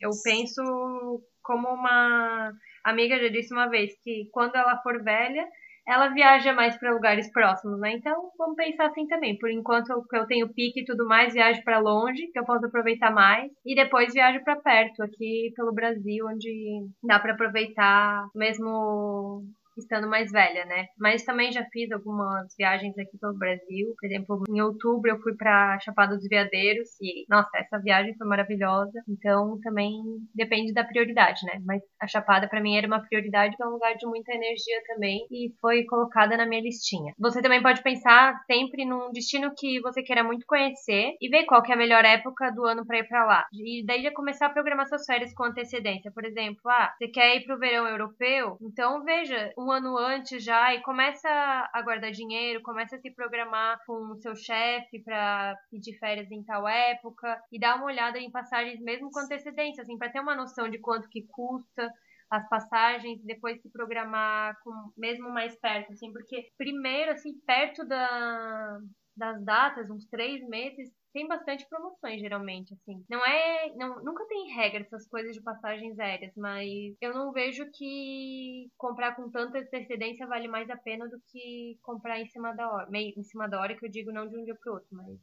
eu 0.00 0.10
penso 0.22 1.22
como 1.42 1.68
uma 1.68 2.52
amiga 2.84 3.18
já 3.18 3.28
disse 3.28 3.52
uma 3.52 3.68
vez 3.68 3.92
que 4.02 4.28
quando 4.32 4.56
ela 4.56 4.80
for 4.82 5.02
velha, 5.02 5.46
ela 5.86 6.08
viaja 6.08 6.52
mais 6.52 6.76
para 6.78 6.92
lugares 6.92 7.30
próximos, 7.32 7.80
né? 7.80 7.92
Então 7.92 8.30
vamos 8.38 8.56
pensar 8.56 8.86
assim 8.86 9.06
também. 9.06 9.36
Por 9.38 9.50
enquanto 9.50 9.90
eu, 9.90 10.04
eu 10.12 10.26
tenho 10.26 10.48
pique 10.52 10.80
e 10.80 10.84
tudo 10.84 11.06
mais, 11.06 11.32
viajo 11.32 11.62
para 11.64 11.78
longe, 11.78 12.28
que 12.28 12.38
eu 12.38 12.44
posso 12.44 12.66
aproveitar 12.66 13.10
mais, 13.10 13.50
e 13.64 13.74
depois 13.74 14.12
viajo 14.12 14.42
para 14.44 14.56
perto, 14.56 15.02
aqui 15.02 15.52
pelo 15.56 15.72
Brasil, 15.72 16.26
onde 16.26 16.86
dá 17.02 17.18
para 17.18 17.32
aproveitar 17.32 18.28
mesmo 18.34 19.44
estando 19.76 20.08
mais 20.08 20.30
velha, 20.30 20.64
né? 20.64 20.86
Mas 20.98 21.24
também 21.24 21.52
já 21.52 21.64
fiz 21.72 21.90
algumas 21.90 22.54
viagens 22.56 22.96
aqui 22.98 23.18
pelo 23.18 23.36
Brasil. 23.36 23.94
Por 23.98 24.06
exemplo, 24.06 24.44
em 24.48 24.60
outubro 24.60 25.10
eu 25.10 25.20
fui 25.20 25.34
para 25.34 25.78
Chapada 25.80 26.16
dos 26.16 26.28
Veadeiros 26.28 26.88
e, 27.00 27.24
nossa, 27.28 27.50
essa 27.56 27.78
viagem 27.78 28.14
foi 28.16 28.26
maravilhosa. 28.26 29.02
Então 29.08 29.58
também 29.62 29.92
depende 30.34 30.72
da 30.72 30.84
prioridade, 30.84 31.44
né? 31.46 31.60
Mas 31.64 31.82
a 32.00 32.06
Chapada 32.06 32.48
para 32.48 32.60
mim 32.60 32.76
era 32.76 32.86
uma 32.86 33.00
prioridade, 33.00 33.56
é 33.60 33.66
um 33.66 33.70
lugar 33.70 33.94
de 33.96 34.06
muita 34.06 34.32
energia 34.32 34.80
também 34.86 35.26
e 35.30 35.52
foi 35.60 35.84
colocada 35.84 36.36
na 36.36 36.46
minha 36.46 36.62
listinha. 36.62 37.12
Você 37.18 37.42
também 37.42 37.62
pode 37.62 37.82
pensar 37.82 38.34
sempre 38.46 38.84
num 38.84 39.10
destino 39.12 39.52
que 39.56 39.80
você 39.80 40.02
queira 40.02 40.22
muito 40.22 40.46
conhecer 40.46 41.14
e 41.20 41.28
ver 41.28 41.44
qual 41.44 41.62
que 41.62 41.72
é 41.72 41.74
a 41.74 41.78
melhor 41.78 42.04
época 42.04 42.50
do 42.50 42.64
ano 42.64 42.84
para 42.86 42.98
ir 42.98 43.08
para 43.08 43.24
lá. 43.24 43.46
E 43.52 43.84
daí 43.84 44.02
já 44.02 44.12
começar 44.12 44.46
a 44.46 44.50
programar 44.50 44.86
suas 44.86 45.04
férias 45.04 45.32
com 45.34 45.44
antecedência. 45.44 46.10
Por 46.12 46.24
exemplo, 46.24 46.60
ah, 46.66 46.92
você 46.98 47.08
quer 47.08 47.36
ir 47.36 47.44
pro 47.44 47.58
verão 47.58 47.86
europeu? 47.86 48.56
Então 48.60 49.02
veja 49.04 49.52
um 49.60 49.70
ano 49.70 49.98
antes 49.98 50.42
já 50.42 50.74
e 50.74 50.80
começa 50.80 51.28
a 51.28 51.82
guardar 51.82 52.10
dinheiro, 52.12 52.62
começa 52.62 52.96
a 52.96 52.98
se 52.98 53.10
programar 53.10 53.78
com 53.86 54.12
o 54.12 54.16
seu 54.16 54.34
chefe 54.34 55.02
para 55.04 55.54
pedir 55.70 55.98
férias 55.98 56.30
em 56.30 56.42
tal 56.42 56.66
época 56.66 57.38
e 57.52 57.60
dar 57.60 57.76
uma 57.76 57.84
olhada 57.84 58.18
em 58.18 58.30
passagens 58.30 58.80
mesmo 58.80 59.10
com 59.10 59.20
antecedência, 59.20 59.82
assim, 59.82 59.98
para 59.98 60.10
ter 60.10 60.20
uma 60.20 60.34
noção 60.34 60.68
de 60.68 60.78
quanto 60.78 61.10
que 61.10 61.26
custa 61.28 61.92
as 62.30 62.48
passagens, 62.48 63.22
depois 63.22 63.60
se 63.60 63.68
programar 63.70 64.56
com 64.62 64.72
mesmo 64.96 65.28
mais 65.30 65.54
perto, 65.56 65.92
assim, 65.92 66.10
porque 66.10 66.48
primeiro, 66.56 67.10
assim, 67.10 67.34
perto 67.44 67.84
da, 67.86 68.78
das 69.14 69.44
datas, 69.44 69.90
uns 69.90 70.06
três 70.06 70.40
meses, 70.48 70.90
tem 71.12 71.26
bastante 71.26 71.68
promoções, 71.68 72.20
geralmente, 72.20 72.74
assim. 72.74 73.04
Não 73.08 73.24
é. 73.24 73.72
Não, 73.76 74.02
nunca 74.02 74.26
tem 74.26 74.52
regra 74.54 74.80
essas 74.82 75.08
coisas 75.08 75.34
de 75.34 75.42
passagens 75.42 75.98
aéreas, 75.98 76.32
mas 76.36 76.94
eu 77.00 77.12
não 77.14 77.32
vejo 77.32 77.64
que 77.72 78.70
comprar 78.78 79.14
com 79.16 79.30
tanta 79.30 79.58
antecedência 79.58 80.26
vale 80.26 80.48
mais 80.48 80.68
a 80.70 80.76
pena 80.76 81.08
do 81.08 81.20
que 81.30 81.78
comprar 81.82 82.20
em 82.20 82.26
cima 82.26 82.54
da 82.54 82.70
hora. 82.70 82.90
Meio 82.90 83.12
em 83.16 83.22
cima 83.22 83.48
da 83.48 83.60
hora, 83.60 83.76
que 83.76 83.84
eu 83.84 83.90
digo 83.90 84.12
não 84.12 84.28
de 84.28 84.36
um 84.36 84.44
dia 84.44 84.54
pro 84.62 84.74
outro, 84.74 84.88
mas 84.92 85.18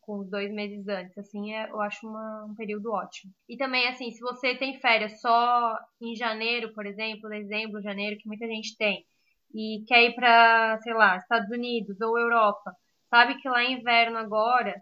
com 0.00 0.24
dois 0.28 0.50
meses 0.52 0.88
antes, 0.88 1.16
assim, 1.18 1.52
é, 1.54 1.70
eu 1.70 1.80
acho 1.80 2.06
uma, 2.08 2.46
um 2.46 2.54
período 2.54 2.90
ótimo. 2.90 3.32
E 3.48 3.56
também, 3.56 3.86
assim, 3.88 4.10
se 4.10 4.20
você 4.20 4.56
tem 4.56 4.80
férias 4.80 5.20
só 5.20 5.78
em 6.00 6.16
janeiro, 6.16 6.72
por 6.74 6.86
exemplo, 6.86 7.28
dezembro, 7.28 7.82
janeiro, 7.82 8.18
que 8.18 8.26
muita 8.26 8.46
gente 8.46 8.76
tem, 8.76 9.06
e 9.54 9.84
quer 9.86 10.04
ir 10.04 10.14
para, 10.14 10.78
sei 10.82 10.94
lá, 10.94 11.16
Estados 11.16 11.50
Unidos 11.50 12.00
ou 12.00 12.18
Europa, 12.18 12.72
sabe 13.08 13.40
que 13.40 13.48
lá 13.48 13.62
é 13.62 13.72
inverno 13.72 14.18
agora, 14.18 14.74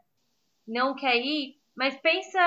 não 0.69 0.95
quer 0.95 1.17
ir, 1.17 1.57
mas 1.77 1.99
pensa 2.01 2.39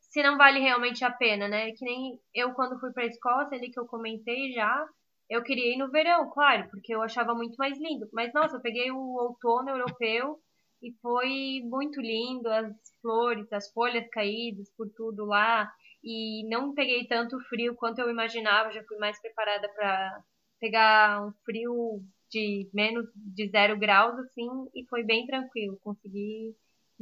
se 0.00 0.22
não 0.22 0.36
vale 0.36 0.60
realmente 0.60 1.04
a 1.04 1.10
pena, 1.10 1.48
né? 1.48 1.72
Que 1.72 1.84
nem 1.84 2.20
eu 2.34 2.52
quando 2.52 2.78
fui 2.78 2.92
para 2.92 3.06
Escócia, 3.06 3.56
ali 3.56 3.70
que 3.70 3.80
eu 3.80 3.86
comentei 3.86 4.52
já, 4.52 4.86
eu 5.28 5.42
queria 5.42 5.74
ir 5.74 5.78
no 5.78 5.90
verão, 5.90 6.30
claro, 6.30 6.68
porque 6.70 6.94
eu 6.94 7.02
achava 7.02 7.34
muito 7.34 7.56
mais 7.56 7.78
lindo. 7.78 8.08
Mas 8.12 8.32
nossa, 8.32 8.56
eu 8.56 8.60
peguei 8.60 8.90
o 8.90 8.98
outono 8.98 9.70
europeu 9.70 10.38
e 10.82 10.92
foi 11.00 11.62
muito 11.64 12.00
lindo, 12.00 12.48
as 12.48 12.74
flores, 13.00 13.52
as 13.52 13.72
folhas 13.72 14.06
caídas 14.10 14.70
por 14.76 14.88
tudo 14.96 15.24
lá. 15.24 15.72
E 16.02 16.46
não 16.48 16.74
peguei 16.74 17.06
tanto 17.06 17.40
frio 17.48 17.74
quanto 17.74 18.00
eu 18.00 18.10
imaginava, 18.10 18.72
já 18.72 18.84
fui 18.84 18.98
mais 18.98 19.18
preparada 19.20 19.68
para 19.70 20.22
pegar 20.60 21.26
um 21.26 21.32
frio 21.44 22.02
de 22.30 22.68
menos 22.74 23.06
de 23.14 23.48
zero 23.48 23.78
graus, 23.78 24.18
assim, 24.18 24.48
e 24.74 24.84
foi 24.86 25.02
bem 25.02 25.26
tranquilo, 25.26 25.78
consegui 25.82 26.54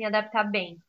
me 0.03 0.07
adaptar 0.07 0.45
bem. 0.45 0.83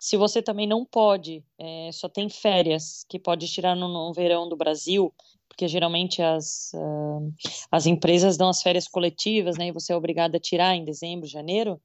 Se 0.00 0.16
você 0.16 0.40
também 0.40 0.66
não 0.66 0.84
pode, 0.84 1.44
é, 1.58 1.90
só 1.92 2.08
tem 2.08 2.28
férias 2.30 3.04
que 3.06 3.18
pode 3.18 3.46
tirar 3.46 3.76
no, 3.76 3.86
no, 3.86 4.14
verão 4.14 4.48
do 4.48 4.56
Brasil, 4.56 5.12
porque 5.46 5.68
geralmente 5.68 6.22
as, 6.22 6.72
uh, 6.74 7.32
as 7.70 7.84
empresas 7.84 8.38
dão 8.38 8.48
as 8.48 8.62
férias 8.62 8.88
coletivas, 8.88 9.58
né, 9.58 9.66
e 9.66 9.72
você 9.72 9.92
é 9.92 9.96
obrigado 9.96 10.34
a 10.36 10.40
tirar 10.40 10.74
em 10.74 10.84
dezembro, 10.84 11.26
janeiro. 11.26 11.78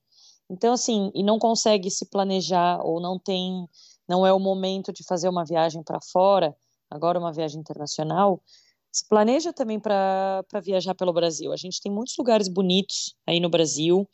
Então, 0.49 0.73
assim, 0.73 1.11
e 1.13 1.23
não 1.23 1.37
consegue 1.37 1.89
se 1.91 2.09
planejar 2.09 2.79
ou 2.81 3.01
não 3.01 3.19
tem, 3.19 3.67
não 4.07 4.25
é 4.25 4.31
o 4.31 4.39
momento 4.39 4.93
de 4.93 5.03
fazer 5.03 5.27
uma 5.27 5.43
viagem 5.43 5.83
para 5.83 5.99
fora, 5.99 6.55
agora 6.89 7.19
uma 7.19 7.33
viagem 7.33 7.59
internacional, 7.59 8.41
se 8.95 9.05
planeja 9.09 9.51
também 9.51 9.77
para 9.77 10.45
viajar 10.63 10.95
pelo 10.95 11.11
Brasil. 11.11 11.51
A 11.51 11.57
gente 11.57 11.81
tem 11.81 11.91
muitos 11.91 12.15
lugares 12.17 12.47
bonitos 12.47 13.13
aí 13.27 13.41
no 13.41 13.49
Brasil. 13.49 14.07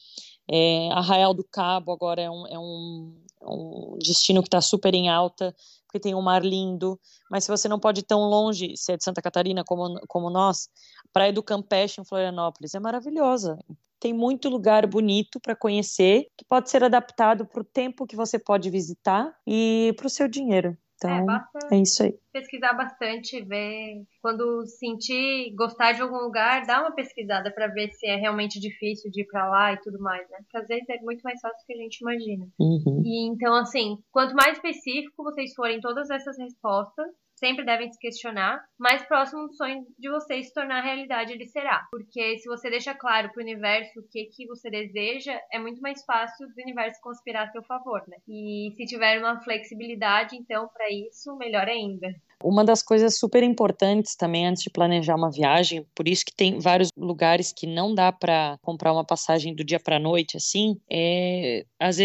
É, 0.49 0.89
Arraial 0.91 1.33
do 1.33 1.43
Cabo 1.43 1.91
agora 1.91 2.21
é 2.21 2.29
um, 2.29 2.47
é 2.47 2.59
um, 2.59 3.15
é 3.41 3.45
um 3.45 3.97
destino 3.99 4.41
que 4.41 4.47
está 4.47 4.61
super 4.61 4.93
em 4.93 5.09
alta, 5.09 5.55
porque 5.85 5.99
tem 5.99 6.15
um 6.15 6.21
mar 6.21 6.43
lindo, 6.43 6.99
mas 7.29 7.43
se 7.43 7.51
você 7.51 7.67
não 7.67 7.79
pode 7.79 7.99
ir 8.01 8.03
tão 8.03 8.21
longe, 8.21 8.75
se 8.77 8.93
é 8.93 8.97
de 8.97 9.03
Santa 9.03 9.21
Catarina 9.21 9.63
como, 9.63 9.99
como 10.07 10.29
nós, 10.29 10.69
Praia 11.11 11.33
do 11.33 11.43
Campeche 11.43 11.99
em 11.99 12.05
Florianópolis 12.05 12.73
é 12.73 12.79
maravilhosa. 12.79 13.59
Tem 13.99 14.13
muito 14.13 14.49
lugar 14.49 14.87
bonito 14.87 15.39
para 15.39 15.55
conhecer, 15.55 16.27
que 16.37 16.45
pode 16.45 16.69
ser 16.69 16.83
adaptado 16.83 17.45
para 17.45 17.61
o 17.61 17.65
tempo 17.65 18.07
que 18.07 18.15
você 18.15 18.39
pode 18.39 18.69
visitar 18.69 19.31
e 19.45 19.93
para 19.97 20.07
o 20.07 20.09
seu 20.09 20.27
dinheiro. 20.27 20.75
Então, 21.03 21.31
é, 21.71 21.75
é, 21.75 21.81
isso 21.81 22.03
aí. 22.03 22.13
Pesquisar 22.31 22.73
bastante, 22.73 23.41
ver. 23.43 24.03
Quando 24.21 24.65
sentir 24.67 25.51
gostar 25.55 25.93
de 25.93 26.01
algum 26.01 26.17
lugar, 26.17 26.63
dá 26.65 26.81
uma 26.81 26.93
pesquisada 26.93 27.51
para 27.51 27.67
ver 27.67 27.89
se 27.89 28.05
é 28.05 28.15
realmente 28.15 28.59
difícil 28.59 29.09
de 29.09 29.21
ir 29.21 29.25
para 29.25 29.49
lá 29.49 29.73
e 29.73 29.81
tudo 29.81 29.99
mais, 29.99 30.29
né? 30.29 30.37
Porque 30.43 30.57
às 30.57 30.67
vezes 30.67 30.87
é 30.89 31.01
muito 31.01 31.21
mais 31.23 31.41
fácil 31.41 31.57
do 31.57 31.65
que 31.65 31.73
a 31.73 31.77
gente 31.77 31.97
imagina. 32.01 32.47
Uhum. 32.59 33.01
E 33.03 33.27
então, 33.27 33.55
assim, 33.55 33.97
quanto 34.11 34.35
mais 34.35 34.57
específico 34.57 35.23
vocês 35.23 35.53
forem 35.55 35.81
todas 35.81 36.09
essas 36.11 36.37
respostas, 36.37 37.07
sempre 37.43 37.65
devem 37.65 37.91
se 37.91 37.99
questionar, 37.99 38.63
mais 38.79 39.03
próximo 39.07 39.47
do 39.47 39.53
sonho 39.55 39.83
de 39.97 40.09
vocês 40.09 40.47
se 40.47 40.53
tornar 40.53 40.81
realidade 40.81 41.33
ele 41.33 41.47
será. 41.47 41.87
Porque 41.91 42.37
se 42.37 42.47
você 42.47 42.69
deixa 42.69 42.93
claro 42.93 43.31
para 43.33 43.39
o 43.39 43.43
universo 43.43 43.99
o 43.99 44.07
que, 44.07 44.25
que 44.25 44.45
você 44.45 44.69
deseja, 44.69 45.37
é 45.51 45.57
muito 45.57 45.81
mais 45.81 46.05
fácil 46.05 46.47
do 46.47 46.61
universo 46.61 47.01
conspirar 47.01 47.47
a 47.47 47.51
seu 47.51 47.63
favor, 47.63 48.03
né? 48.07 48.17
E 48.27 48.71
se 48.75 48.85
tiver 48.85 49.19
uma 49.19 49.41
flexibilidade, 49.41 50.35
então, 50.35 50.69
para 50.71 50.89
isso, 50.91 51.35
melhor 51.37 51.67
ainda. 51.67 52.07
Uma 52.43 52.63
das 52.63 52.81
coisas 52.81 53.17
super 53.17 53.43
importantes 53.43 54.15
também 54.15 54.47
antes 54.47 54.63
de 54.63 54.69
planejar 54.69 55.15
uma 55.15 55.31
viagem, 55.31 55.85
por 55.95 56.07
isso 56.07 56.25
que 56.25 56.33
tem 56.33 56.59
vários 56.59 56.89
lugares 56.97 57.53
que 57.53 57.67
não 57.67 57.93
dá 57.93 58.11
para 58.11 58.57
comprar 58.61 58.91
uma 58.91 59.05
passagem 59.05 59.53
do 59.53 59.63
dia 59.63 59.79
para 59.79 59.97
a 59.97 59.99
noite, 59.99 60.37
assim, 60.37 60.77
é 60.89 61.65
as 61.79 61.97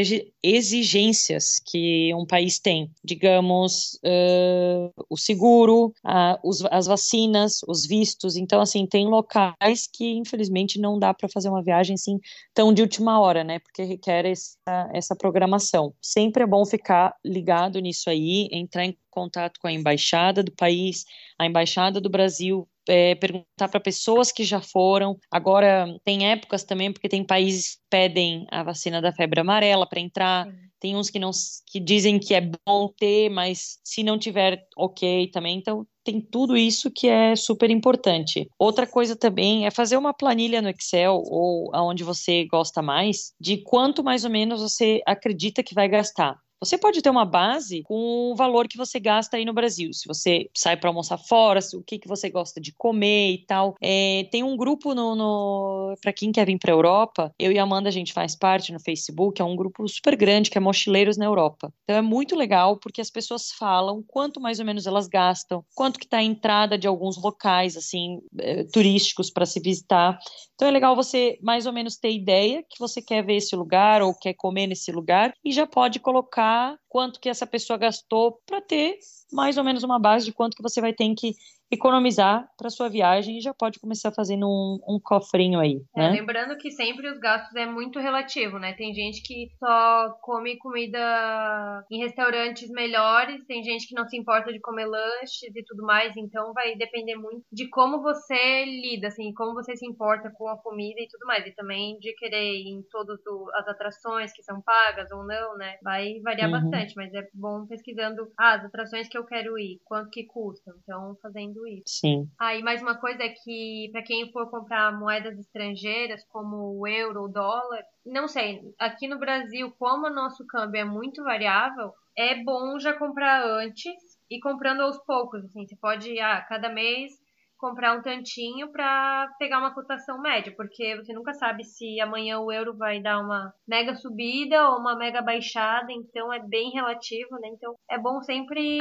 exigências 0.43 1.61
que 1.65 2.13
um 2.15 2.27
país 2.27 2.59
tem. 2.59 2.91
Digamos, 3.05 3.99
uh, 4.05 4.93
o 5.09 5.17
seguro, 5.27 5.93
uh, 6.05 6.39
os, 6.43 6.65
as 6.67 6.87
vacinas, 6.87 7.61
os 7.67 7.87
vistos. 7.87 8.37
Então, 8.37 8.61
assim, 8.61 8.87
tem 8.87 9.07
locais 9.07 9.89
que 9.93 10.13
infelizmente 10.13 10.81
não 10.81 10.99
dá 10.99 11.13
para 11.13 11.29
fazer 11.29 11.49
uma 11.49 11.63
viagem 11.63 11.95
assim 11.95 12.19
tão 12.55 12.73
de 12.73 12.83
última 12.83 13.21
hora, 13.21 13.43
né? 13.45 13.59
Porque 13.59 13.83
requer 13.83 14.25
essa, 14.25 14.91
essa 14.93 15.17
programação. 15.17 15.95
Sempre 16.01 16.45
é 16.45 16.47
bom 16.47 16.65
ficar 16.65 17.15
ligado 17.25 17.79
nisso 17.81 18.09
aí, 18.09 18.49
entrar 18.53 18.85
em 18.85 18.97
contato 19.11 19.59
com 19.61 19.67
a 19.67 19.73
embaixada 19.73 20.43
do 20.43 20.53
país, 20.53 21.05
a 21.39 21.47
embaixada 21.47 22.01
do 22.01 22.11
Brasil, 22.11 22.69
é, 22.89 23.15
perguntar 23.15 23.69
para 23.71 23.81
pessoas 23.81 24.33
que 24.33 24.45
já 24.45 24.61
foram. 24.61 25.17
Agora, 25.31 25.87
tem 26.05 26.31
épocas 26.31 26.65
também, 26.65 26.93
porque 26.93 27.09
tem 27.09 27.25
países 27.25 27.77
que 27.77 27.83
pedem 27.91 28.47
a 28.51 28.63
vacina 28.63 29.01
da 29.01 29.13
febre 29.13 29.41
amarela 29.41 29.87
para 29.87 30.01
entrar. 30.01 30.47
Sim. 30.47 30.53
Tem 30.79 30.97
uns 30.97 31.09
que 31.09 31.19
não 31.19 31.31
que 31.67 31.81
dizem 31.81 32.19
que 32.19 32.35
é 32.35 32.51
bom 32.67 32.89
ter, 32.99 33.31
mas 33.31 33.79
se 33.83 34.03
não 34.03 34.19
tiver, 34.19 34.63
ok 34.77 35.31
também. 35.31 35.57
Então, 35.57 35.87
tem 36.05 36.21
tudo 36.21 36.57
isso 36.57 36.91
que 36.95 37.09
é 37.09 37.35
super 37.35 37.71
importante. 37.71 38.49
Outra 38.59 38.87
coisa 38.87 39.17
também 39.17 39.67
é 39.67 39.71
fazer 39.71 39.97
uma 39.97 40.15
planilha 40.15 40.63
no 40.63 40.69
Excel 40.69 41.21
ou 41.27 41.75
aonde 41.75 42.05
você 42.05 42.47
gosta 42.47 42.81
mais 42.81 43.33
de 43.41 43.63
quanto 43.65 44.05
mais 44.05 44.25
ou 44.25 44.31
menos 44.31 44.61
você 44.61 45.01
acredita 45.05 45.65
que 45.65 45.75
vai 45.75 45.89
gastar. 45.89 46.37
Você 46.59 46.79
pode 46.79 47.03
ter 47.03 47.11
uma 47.11 47.25
base 47.25 47.83
com 47.83 48.33
o 48.33 48.35
valor 48.35 48.67
que 48.67 48.79
você 48.79 48.99
gasta 48.99 49.37
aí 49.37 49.45
no 49.45 49.53
Brasil. 49.53 49.93
Se 49.93 50.09
você 50.09 50.49
sai 50.55 50.77
para 50.77 50.89
almoçar 50.89 51.19
fora, 51.19 51.61
o 51.75 51.83
que, 51.83 51.99
que 51.99 52.09
você 52.09 52.31
gosta 52.31 52.61
de 52.61 52.73
comer 52.73 53.33
e 53.33 53.47
tal. 53.47 53.75
É, 53.81 54.27
tem 54.31 54.43
um 54.43 54.57
grupo 54.57 54.95
no, 54.95 55.15
no 55.15 55.95
para 56.01 56.13
quem 56.13 56.33
quer 56.33 56.47
vir 56.47 56.59
para 56.59 56.73
a 56.73 56.75
Europa, 56.75 57.35
eu 57.39 57.53
e 57.53 57.59
a 57.59 57.63
Amanda 57.63 57.89
a 57.89 57.93
gente 57.93 58.13
faz 58.13 58.35
parte 58.35 58.73
no 58.73 58.81
Facebook, 58.81 59.41
é 59.41 59.45
um 59.45 59.57
grupo 59.57 59.87
super 59.89 60.17
grande 60.17 60.51
que 60.51 60.57
é 60.57 60.61
Mochileiros 60.61 61.19
na 61.19 61.27
Europa. 61.27 61.73
Então 61.85 61.97
é 61.97 62.03
muito 62.03 62.35
legal 62.35 62.79
porque 62.79 63.01
as 63.01 63.11
pessoas 63.11 63.51
falam 63.51 64.03
quanto 64.07 64.41
mais 64.41 64.59
ou 64.59 64.65
menos 64.65 64.87
elas 64.87 65.09
gastam, 65.09 65.65
quanto 65.75 65.99
que 65.99 66.07
está 66.07 66.19
a 66.19 66.23
entrada 66.23 66.79
de 66.79 66.87
alguns 66.87 67.21
locais 67.23 67.77
assim 67.77 68.21
é, 68.39 68.65
turísticos 68.65 69.31
para 69.31 69.45
se 69.45 69.61
visitar. 69.61 70.19
Então 70.55 70.69
é 70.69 70.71
legal 70.71 70.97
você 70.97 71.39
mais 71.43 71.67
ou 71.67 71.73
menos 71.73 71.97
ter 71.97 72.13
ideia 72.13 72.63
que 72.63 72.79
você 72.79 73.03
quer 73.03 73.23
ver 73.23 73.37
esse 73.37 73.55
lugar 73.55 74.01
ou 74.01 74.15
quer 74.15 74.35
comer 74.35 74.67
nesse 74.67 74.91
lugar 74.91 75.35
e 75.45 75.53
já 75.53 75.67
pode 75.67 76.01
colocar 76.01 76.46
quanto 76.89 77.21
que 77.21 77.29
essa 77.29 77.47
pessoa 77.47 77.79
gastou 77.79 78.41
para 78.47 78.61
ter 78.61 78.99
mais 79.33 79.57
ou 79.57 79.65
menos 79.65 79.83
uma 79.83 79.99
base 79.99 80.25
de 80.25 80.33
quanto 80.33 80.57
que 80.57 80.63
você 80.63 80.81
vai 80.81 80.93
ter 80.93 81.05
que 81.15 81.35
economizar 81.71 82.49
para 82.57 82.71
sua 82.71 82.89
viagem 82.89 83.39
e 83.39 83.41
já 83.41 83.53
pode 83.53 83.81
começar 83.81 84.13
fazendo 84.13 84.47
um, 84.47 84.79
um 84.89 85.01
cofrinho 85.03 85.59
aí, 85.59 85.83
é, 85.97 86.01
né? 86.01 86.11
Lembrando 86.11 86.57
que 86.57 86.71
sempre 86.71 87.11
os 87.11 87.19
gastos 87.19 87.55
é 87.57 87.67
muito 87.67 87.99
relativo, 87.99 88.59
né? 88.59 88.73
Tem 88.75 88.95
gente 88.95 89.23
que 89.23 89.51
só 89.59 90.11
come 90.23 90.57
comida 90.59 91.85
em 91.91 91.99
restaurantes 91.99 92.71
melhores, 92.71 93.45
tem 93.47 93.63
gente 93.65 93.89
que 93.89 93.95
não 93.95 94.07
se 94.07 94.17
importa 94.17 94.53
de 94.53 94.61
comer 94.61 94.87
lanches 94.87 95.55
e 95.55 95.65
tudo 95.65 95.83
mais, 95.85 96.17
então 96.17 96.53
vai 96.53 96.77
depender 96.77 97.17
muito 97.17 97.45
de 97.53 97.69
como 97.69 98.01
você 98.01 98.65
lida, 98.65 99.09
assim, 99.09 99.33
como 99.35 99.55
você 99.55 99.77
se 99.77 99.87
importa 99.87 100.31
com 100.37 100.49
a 100.49 100.57
comida 100.59 101.01
e 101.01 101.09
tudo 101.09 101.27
mais, 101.27 101.45
e 101.47 101.55
também 101.55 101.99
de 101.99 102.15
querer 102.15 102.55
ir 102.55 102.69
em 102.69 102.83
todas 102.91 103.19
as 103.55 103.69
atrações 103.69 104.33
que 104.33 104.43
são 104.43 104.61
pagas 104.63 105.11
ou 105.11 105.25
não, 105.25 105.57
né? 105.57 105.79
Vai 105.83 106.21
variar 106.23 106.51
uhum. 106.51 106.61
bastante, 106.61 106.95
mas 106.95 107.13
é 107.13 107.27
bom 107.35 107.67
pesquisando 107.67 108.31
ah, 108.39 108.55
as 108.55 108.65
atrações 108.65 109.09
que 109.09 109.19
eu 109.19 109.25
quero 109.25 109.59
ir, 109.59 109.81
quanto 109.85 110.11
que 110.11 110.25
custam, 110.25 110.75
então 110.83 111.17
fazendo 111.21 111.56
fazendo 111.57 111.67
isso. 111.67 111.85
Sim. 112.01 112.29
Aí, 112.39 112.61
ah, 112.61 112.65
mais 112.65 112.83
uma 112.83 112.97
coisa 112.99 113.23
é 113.23 113.29
que, 113.31 113.89
para 113.93 114.03
quem 114.03 114.31
for 114.31 114.51
comprar 114.51 114.93
moedas 114.99 115.39
estrangeiras, 115.39 116.23
como 116.29 116.79
o 116.79 116.87
euro, 116.87 117.25
o 117.25 117.29
dólar, 117.29 117.83
não 118.05 118.29
sei, 118.29 118.61
aqui 118.79 119.09
no 119.09 119.19
Brasil, 119.19 119.73
como 119.79 120.07
o 120.07 120.15
nosso 120.15 120.47
câmbio 120.47 120.81
é 120.81 120.85
muito 120.85 121.23
variável, 121.23 121.93
é 122.17 122.43
bom 122.43 122.79
já 122.79 122.93
comprar 122.93 123.45
antes 123.45 123.95
e 124.31 124.41
comprando 124.41 124.81
aos 124.83 124.99
poucos, 125.05 125.45
assim, 125.45 125.67
você 125.67 125.77
pode, 125.77 126.19
ah, 126.21 126.41
cada 126.49 126.69
mês 126.69 127.13
comprar 127.59 127.97
um 127.97 128.03
tantinho 128.03 128.71
para 128.71 129.29
pegar 129.39 129.59
uma 129.59 129.75
cotação 129.75 130.21
média, 130.21 130.53
porque 130.57 130.97
você 130.97 131.13
nunca 131.13 131.33
sabe 131.35 131.65
se 131.65 132.01
amanhã 132.01 132.39
o 132.39 132.53
euro 132.53 132.77
vai 132.77 133.01
dar 133.01 133.21
uma 133.21 133.53
mega 133.67 133.95
subida 133.95 134.71
ou 134.71 134.79
uma 134.79 134.97
mega 134.97 135.23
baixada, 135.23 135.93
então 135.93 136.33
é 136.33 136.41
bem 136.41 136.71
relativo, 136.71 137.39
né? 137.41 137.49
Então 137.49 137.75
é 137.91 137.99
bom 137.99 138.21
sempre 138.23 138.81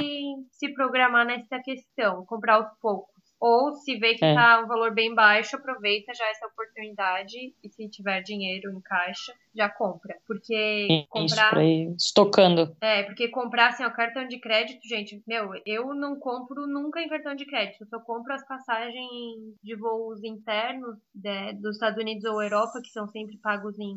se 0.52 0.74
programar 0.74 1.26
nessa 1.26 1.60
questão, 1.60 2.26
comprar 2.26 2.56
aos 2.56 2.70
poucos. 2.82 3.15
Ou 3.48 3.76
se 3.76 3.96
vê 4.00 4.16
que 4.16 4.26
está 4.26 4.54
é. 4.54 4.64
um 4.64 4.68
valor 4.68 4.92
bem 4.92 5.14
baixo, 5.14 5.56
aproveita 5.56 6.12
já 6.16 6.26
essa 6.32 6.48
oportunidade 6.48 7.54
e 7.64 7.70
se 7.70 7.88
tiver 7.88 8.24
dinheiro 8.24 8.72
em 8.72 8.82
caixa, 8.82 9.32
já 9.56 9.70
compra. 9.70 10.18
Porque 10.26 11.06
comprar. 11.08 11.54
estocando. 11.96 12.76
É, 12.82 13.04
porque 13.04 13.28
comprar 13.28 13.68
assim, 13.68 13.86
o 13.86 13.94
cartão 13.94 14.28
de 14.28 14.40
crédito, 14.40 14.80
gente, 14.88 15.22
meu, 15.28 15.52
eu 15.64 15.94
não 15.94 16.18
compro 16.18 16.66
nunca 16.66 17.00
em 17.00 17.08
cartão 17.08 17.36
de 17.36 17.46
crédito. 17.46 17.82
Eu 17.84 17.88
só 17.88 18.00
compro 18.00 18.34
as 18.34 18.44
passagens 18.48 19.06
de 19.64 19.76
voos 19.76 20.24
internos 20.24 20.98
de, 21.14 21.30
né, 21.30 21.54
dos 21.54 21.76
Estados 21.76 22.02
Unidos 22.02 22.26
ou 22.26 22.42
Europa, 22.42 22.82
que 22.82 22.90
são 22.90 23.08
sempre 23.08 23.38
pagos 23.38 23.78
em 23.78 23.96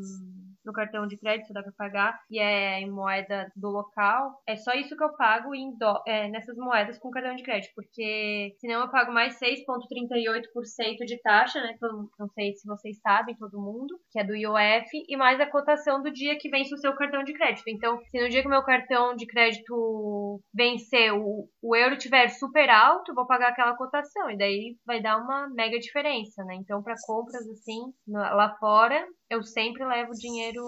no 0.69 0.73
cartão 0.73 1.07
de 1.07 1.17
crédito, 1.17 1.53
dá 1.53 1.63
para 1.63 1.73
pagar, 1.73 2.21
e 2.31 2.39
é 2.39 2.81
em 2.81 2.91
moeda 2.91 3.51
do 3.57 3.69
local, 3.71 4.41
é 4.47 4.55
só 4.55 4.73
isso 4.73 4.97
que 4.97 5.03
eu 5.03 5.17
pago 5.17 5.55
em 5.55 5.75
do, 5.77 6.03
é, 6.07 6.29
nessas 6.29 6.57
moedas 6.57 6.99
com 6.99 7.11
cartão 7.11 7.35
de 7.35 7.43
crédito, 7.43 7.73
porque 7.75 8.55
senão 8.61 8.83
eu 8.83 8.89
pago 8.91 9.11
mais 9.11 9.38
6,38% 9.39 11.05
de 11.07 11.21
taxa, 11.23 11.61
né? 11.61 11.75
Não 12.19 12.29
sei 12.29 12.53
se 12.55 12.67
vocês 12.67 12.99
sabem, 13.01 13.37
todo 13.37 13.61
mundo, 13.61 13.99
que 14.11 14.19
é 14.19 14.25
do 14.25 14.35
IOF, 14.35 14.89
e 15.09 15.17
mais 15.17 15.41
a 15.41 15.51
cotação 15.51 16.03
do 16.03 16.11
dia 16.11 16.39
que 16.39 16.49
vence 16.49 16.75
o 16.75 16.79
seu 16.79 16.95
cartão 16.95 17.23
de 17.23 17.33
crédito. 17.33 17.69
Então, 17.69 17.99
se 18.07 18.21
no 18.21 18.29
dia 18.29 18.43
que 18.43 18.49
o 18.49 18.51
meu 18.51 18.63
cartão 18.63 19.15
de 19.15 19.27
crédito 19.27 20.41
vencer, 20.55 21.13
o, 21.13 21.49
o 21.63 21.77
euro 21.77 21.97
tiver 21.97 22.29
super 22.29 22.69
alto, 22.71 23.11
eu 23.11 23.15
vou 23.15 23.27
pagar 23.27 23.49
aquela 23.49 23.77
cotação, 23.77 24.31
e 24.31 24.37
daí 24.37 24.77
vai 24.87 25.01
dar 25.01 25.19
uma 25.19 25.49
mega 25.49 25.79
diferença, 25.79 26.45
né? 26.45 26.55
Então, 26.57 26.83
para 26.83 26.95
compras 27.07 27.47
assim, 27.49 27.93
lá 28.07 28.57
fora, 28.59 29.07
eu 29.31 29.43
sempre 29.43 29.85
levo 29.85 30.13
dinheiro 30.13 30.63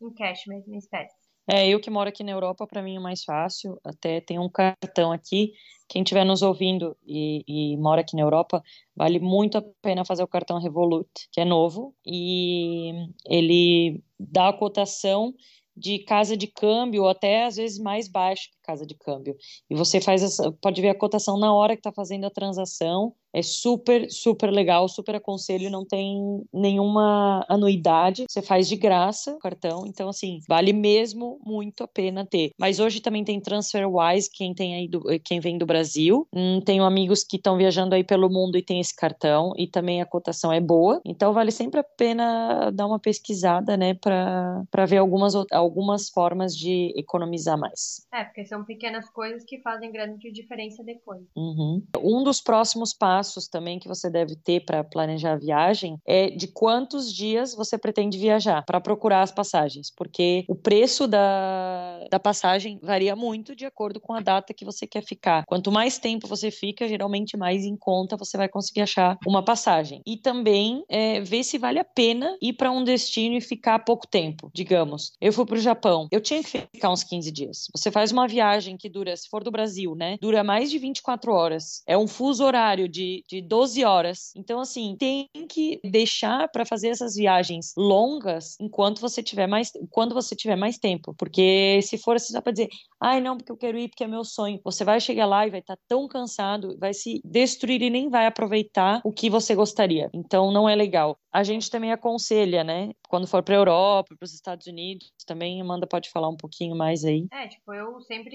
em 0.00 0.12
cash 0.14 0.42
mesmo, 0.46 0.74
em 0.74 0.78
espécie. 0.78 1.21
É, 1.48 1.68
eu 1.68 1.80
que 1.80 1.90
moro 1.90 2.08
aqui 2.08 2.22
na 2.22 2.30
Europa, 2.32 2.66
para 2.66 2.82
mim 2.82 2.96
é 2.96 3.00
mais 3.00 3.24
fácil. 3.24 3.78
Até 3.84 4.20
tem 4.20 4.38
um 4.38 4.48
cartão 4.48 5.12
aqui. 5.12 5.52
Quem 5.88 6.02
estiver 6.02 6.24
nos 6.24 6.40
ouvindo 6.40 6.96
e, 7.06 7.44
e, 7.46 7.76
mora 7.76 8.00
aqui 8.00 8.16
na 8.16 8.22
Europa, 8.22 8.62
vale 8.96 9.18
muito 9.18 9.58
a 9.58 9.62
pena 9.82 10.04
fazer 10.04 10.22
o 10.22 10.28
cartão 10.28 10.58
Revolut, 10.58 11.08
que 11.30 11.40
é 11.40 11.44
novo, 11.44 11.94
e 12.06 12.92
ele 13.26 14.02
dá 14.18 14.48
a 14.48 14.52
cotação 14.56 15.34
de 15.76 15.98
casa 16.00 16.36
de 16.36 16.46
câmbio, 16.46 17.06
até 17.06 17.44
às 17.44 17.56
vezes 17.56 17.78
mais 17.78 18.08
baixo 18.08 18.48
que 18.50 18.58
casa 18.62 18.86
de 18.86 18.94
câmbio. 18.94 19.36
E 19.70 19.74
você 19.74 20.00
faz 20.00 20.22
essa, 20.22 20.52
pode 20.60 20.80
ver 20.80 20.90
a 20.90 20.98
cotação 20.98 21.38
na 21.38 21.52
hora 21.54 21.74
que 21.74 21.80
está 21.80 21.92
fazendo 21.92 22.24
a 22.24 22.30
transação 22.30 23.14
é 23.32 23.42
super, 23.42 24.10
super 24.10 24.50
legal, 24.50 24.88
super 24.88 25.14
aconselho, 25.16 25.70
não 25.70 25.86
tem 25.86 26.44
nenhuma 26.52 27.44
anuidade, 27.48 28.26
você 28.28 28.42
faz 28.42 28.68
de 28.68 28.76
graça 28.76 29.32
o 29.32 29.38
cartão, 29.38 29.84
então 29.86 30.08
assim, 30.08 30.40
vale 30.46 30.72
mesmo 30.72 31.40
muito 31.44 31.82
a 31.82 31.88
pena 31.88 32.26
ter. 32.26 32.50
Mas 32.58 32.78
hoje 32.78 33.00
também 33.00 33.24
tem 33.24 33.40
TransferWise, 33.40 34.30
quem 34.30 34.54
tem 34.54 34.74
aí 34.74 34.88
do, 34.88 35.02
quem 35.24 35.40
vem 35.40 35.56
do 35.56 35.64
Brasil. 35.64 36.26
Hum, 36.34 36.60
tenho 36.60 36.84
amigos 36.84 37.24
que 37.24 37.36
estão 37.36 37.56
viajando 37.56 37.94
aí 37.94 38.04
pelo 38.04 38.28
mundo 38.28 38.58
e 38.58 38.62
tem 38.62 38.80
esse 38.80 38.94
cartão 38.94 39.52
e 39.56 39.66
também 39.66 40.02
a 40.02 40.06
cotação 40.06 40.52
é 40.52 40.60
boa. 40.60 41.00
Então 41.04 41.32
vale 41.32 41.50
sempre 41.50 41.80
a 41.80 41.84
pena 41.84 42.70
dar 42.70 42.86
uma 42.86 42.98
pesquisada, 42.98 43.76
né, 43.76 43.94
para 43.94 44.86
ver 44.86 44.98
algumas 44.98 45.34
algumas 45.50 46.10
formas 46.10 46.54
de 46.54 46.92
economizar 46.96 47.58
mais. 47.58 48.06
É, 48.12 48.24
porque 48.24 48.44
são 48.52 48.62
pequenas 48.62 49.08
coisas 49.08 49.44
que 49.46 49.62
fazem 49.62 49.90
grande 49.90 50.30
diferença 50.30 50.84
depois. 50.84 51.22
Uhum. 51.34 51.82
Um 51.98 52.22
dos 52.22 52.42
próximos 52.42 52.92
passos 52.92 53.48
também 53.48 53.78
que 53.78 53.88
você 53.88 54.10
deve 54.10 54.36
ter 54.36 54.60
para 54.60 54.84
planejar 54.84 55.32
a 55.32 55.38
viagem 55.38 55.96
é 56.06 56.28
de 56.28 56.48
quantos 56.48 57.10
dias 57.10 57.54
você 57.54 57.78
pretende 57.78 58.18
viajar 58.18 58.62
para 58.66 58.78
procurar 58.78 59.22
as 59.22 59.32
passagens, 59.32 59.90
porque 59.96 60.44
o 60.46 60.54
preço 60.54 61.08
da, 61.08 62.06
da 62.10 62.20
passagem 62.20 62.78
varia 62.82 63.16
muito 63.16 63.56
de 63.56 63.64
acordo 63.64 63.98
com 63.98 64.12
a 64.12 64.20
data 64.20 64.52
que 64.52 64.66
você 64.66 64.86
quer 64.86 65.02
ficar. 65.02 65.44
Quanto 65.46 65.72
mais 65.72 65.98
tempo 65.98 66.28
você 66.28 66.50
fica, 66.50 66.86
geralmente 66.86 67.38
mais 67.38 67.64
em 67.64 67.76
conta 67.76 68.18
você 68.18 68.36
vai 68.36 68.50
conseguir 68.50 68.82
achar 68.82 69.16
uma 69.26 69.42
passagem. 69.42 70.02
E 70.06 70.18
também 70.18 70.84
é, 70.90 71.22
ver 71.22 71.42
se 71.42 71.56
vale 71.56 71.78
a 71.78 71.84
pena 71.84 72.36
ir 72.42 72.52
para 72.52 72.70
um 72.70 72.84
destino 72.84 73.34
e 73.34 73.40
ficar 73.40 73.78
pouco 73.78 74.06
tempo. 74.06 74.50
Digamos, 74.54 75.12
eu 75.22 75.32
fui 75.32 75.46
para 75.46 75.56
o 75.56 75.60
Japão, 75.60 76.06
eu 76.10 76.20
tinha 76.20 76.42
que 76.42 76.50
ficar 76.50 76.90
uns 76.90 77.02
15 77.02 77.32
dias. 77.32 77.68
Você 77.74 77.90
faz 77.90 78.12
uma 78.12 78.28
viagem 78.28 78.41
que 78.78 78.88
dura, 78.88 79.16
se 79.16 79.28
for 79.28 79.44
do 79.44 79.50
Brasil, 79.50 79.94
né, 79.94 80.16
dura 80.20 80.42
mais 80.42 80.70
de 80.70 80.78
24 80.78 81.32
horas. 81.32 81.82
É 81.86 81.96
um 81.96 82.06
fuso 82.08 82.44
horário 82.44 82.88
de 82.88 83.12
de, 83.28 83.42
12 83.42 83.84
horas. 83.84 84.32
Então, 84.36 84.60
assim, 84.60 84.96
tem 84.98 85.28
que 85.48 85.80
deixar 85.84 86.48
para 86.48 86.64
fazer 86.64 86.88
essas 86.88 87.14
viagens 87.14 87.72
longas 87.76 88.56
enquanto 88.60 89.00
você 89.00 89.22
tiver 89.22 89.46
mais, 89.46 89.70
quando 89.90 90.14
você 90.14 90.34
tiver 90.34 90.56
mais 90.56 90.78
tempo. 90.78 91.14
Porque 91.18 91.80
se 91.82 91.98
for 91.98 92.16
assim 92.16 92.32
só 92.32 92.40
para 92.40 92.52
dizer, 92.52 92.68
ai, 93.00 93.20
não, 93.20 93.36
porque 93.36 93.52
eu 93.52 93.56
quero 93.56 93.78
ir, 93.78 93.88
porque 93.88 94.04
é 94.04 94.08
meu 94.08 94.24
sonho, 94.24 94.60
você 94.64 94.84
vai 94.84 95.00
chegar 95.00 95.26
lá 95.26 95.46
e 95.46 95.50
vai 95.50 95.60
estar 95.60 95.76
tá 95.76 95.82
tão 95.88 96.06
cansado, 96.06 96.76
vai 96.78 96.94
se 96.94 97.20
destruir 97.24 97.82
e 97.82 97.90
nem 97.90 98.08
vai 98.08 98.26
aproveitar 98.26 99.00
o 99.04 99.12
que 99.12 99.28
você 99.28 99.54
gostaria. 99.54 100.08
Então, 100.14 100.52
não 100.52 100.68
é 100.68 100.74
legal. 100.74 101.18
A 101.32 101.42
gente 101.42 101.70
também 101.70 101.92
aconselha, 101.92 102.62
né? 102.62 102.90
Quando 103.08 103.26
for 103.26 103.42
para 103.42 103.54
Europa, 103.54 104.14
para 104.18 104.24
os 104.24 104.34
Estados 104.34 104.66
Unidos, 104.66 105.10
também 105.26 105.60
Amanda 105.60 105.86
pode 105.86 106.10
falar 106.10 106.28
um 106.28 106.36
pouquinho 106.36 106.76
mais 106.76 107.04
aí. 107.04 107.26
É, 107.32 107.48
tipo, 107.48 107.72
eu 107.72 108.00
sempre 108.02 108.31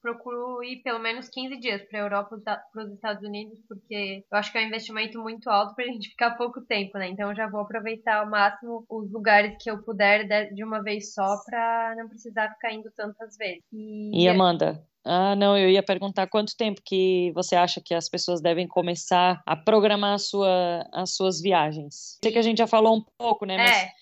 procuro 0.00 0.62
ir 0.62 0.82
pelo 0.82 0.98
menos 0.98 1.28
15 1.28 1.58
dias 1.58 1.82
para 1.82 2.00
Europa, 2.00 2.36
para 2.44 2.84
os 2.84 2.92
Estados 2.92 3.22
Unidos, 3.26 3.58
porque 3.68 4.24
eu 4.30 4.38
acho 4.38 4.50
que 4.52 4.58
é 4.58 4.62
um 4.62 4.66
investimento 4.66 5.20
muito 5.20 5.48
alto 5.48 5.74
pra 5.74 5.84
gente 5.92 6.10
ficar 6.10 6.32
pouco 6.32 6.60
tempo, 6.62 6.98
né? 6.98 7.08
Então 7.08 7.30
eu 7.30 7.36
já 7.36 7.48
vou 7.48 7.60
aproveitar 7.60 8.20
ao 8.20 8.30
máximo 8.30 8.84
os 8.88 9.10
lugares 9.10 9.56
que 9.60 9.70
eu 9.70 9.82
puder 9.82 10.26
de 10.52 10.64
uma 10.64 10.82
vez 10.82 11.12
só 11.14 11.36
pra 11.44 11.94
não 11.96 12.08
precisar 12.08 12.50
ficar 12.50 12.72
indo 12.72 12.90
tantas 12.96 13.36
vezes. 13.36 13.62
E, 13.72 14.24
e 14.24 14.28
Amanda? 14.28 14.84
Ah, 15.04 15.34
não, 15.34 15.58
eu 15.58 15.68
ia 15.68 15.82
perguntar 15.82 16.28
quanto 16.28 16.56
tempo 16.56 16.80
que 16.84 17.32
você 17.34 17.56
acha 17.56 17.80
que 17.84 17.92
as 17.92 18.08
pessoas 18.08 18.40
devem 18.40 18.68
começar 18.68 19.42
a 19.44 19.56
programar 19.56 20.14
a 20.14 20.18
sua, 20.18 20.88
as 20.92 21.16
suas 21.16 21.40
viagens. 21.40 22.18
Sei 22.22 22.30
que 22.30 22.38
a 22.38 22.42
gente 22.42 22.58
já 22.58 22.68
falou 22.68 22.96
um 22.96 23.04
pouco, 23.18 23.44
né? 23.44 23.56
Mas... 23.56 23.70
É. 23.70 24.01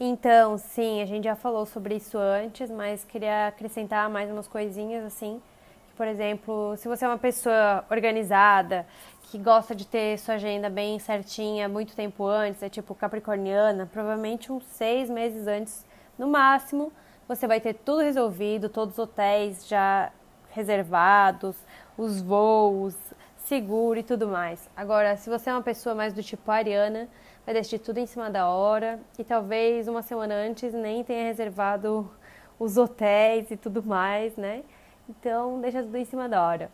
Então, 0.00 0.56
sim, 0.58 1.02
a 1.02 1.06
gente 1.06 1.24
já 1.24 1.34
falou 1.34 1.66
sobre 1.66 1.96
isso 1.96 2.16
antes, 2.16 2.70
mas 2.70 3.04
queria 3.04 3.48
acrescentar 3.48 4.08
mais 4.08 4.30
umas 4.30 4.46
coisinhas 4.46 5.04
assim. 5.04 5.42
Por 5.96 6.06
exemplo, 6.06 6.76
se 6.76 6.86
você 6.86 7.04
é 7.04 7.08
uma 7.08 7.18
pessoa 7.18 7.84
organizada, 7.90 8.86
que 9.24 9.36
gosta 9.38 9.74
de 9.74 9.84
ter 9.84 10.16
sua 10.18 10.34
agenda 10.34 10.70
bem 10.70 11.00
certinha 11.00 11.68
muito 11.68 11.96
tempo 11.96 12.24
antes, 12.24 12.62
é 12.62 12.68
tipo 12.68 12.94
capricorniana, 12.94 13.86
provavelmente 13.92 14.52
uns 14.52 14.64
seis 14.66 15.10
meses 15.10 15.48
antes, 15.48 15.84
no 16.16 16.28
máximo, 16.28 16.92
você 17.26 17.48
vai 17.48 17.60
ter 17.60 17.74
tudo 17.74 18.00
resolvido, 18.00 18.68
todos 18.68 18.94
os 18.94 18.98
hotéis 19.00 19.66
já 19.66 20.12
reservados, 20.50 21.56
os 21.96 22.22
voos, 22.22 22.94
seguro 23.36 23.98
e 23.98 24.04
tudo 24.04 24.28
mais. 24.28 24.70
Agora, 24.76 25.16
se 25.16 25.28
você 25.28 25.50
é 25.50 25.52
uma 25.52 25.62
pessoa 25.62 25.94
mais 25.94 26.12
do 26.12 26.22
tipo 26.22 26.48
ariana, 26.50 27.08
vai 27.48 27.54
decidir 27.54 27.78
tudo 27.78 27.96
em 27.96 28.04
cima 28.04 28.28
da 28.28 28.46
hora 28.46 29.00
e 29.18 29.24
talvez 29.24 29.88
uma 29.88 30.02
semana 30.02 30.34
antes 30.34 30.74
nem 30.74 31.02
tenha 31.02 31.24
reservado 31.24 32.10
os 32.58 32.76
hotéis 32.76 33.50
e 33.50 33.56
tudo 33.56 33.82
mais, 33.82 34.36
né? 34.36 34.62
Então, 35.08 35.58
deixa 35.58 35.82
tudo 35.82 35.96
em 35.96 36.04
cima 36.04 36.28
da 36.28 36.46
hora. 36.46 36.70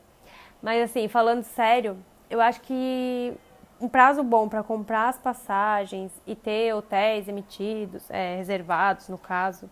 Mas 0.61 0.83
assim, 0.83 1.07
falando 1.07 1.45
sério, 1.45 1.97
eu 2.29 2.41
acho 2.41 2.61
que 2.63 3.33
um 3.81 3.89
prazo 3.89 4.25
bom 4.25 4.49
para 4.49 4.65
comprar 4.65 5.11
as 5.11 5.17
passagens 5.17 6.11
e 6.27 6.35
ter 6.35 6.75
hotéis 6.75 7.29
emitidos, 7.29 8.11
é, 8.11 8.35
reservados 8.35 9.09
no 9.09 9.17
caso, 9.17 9.71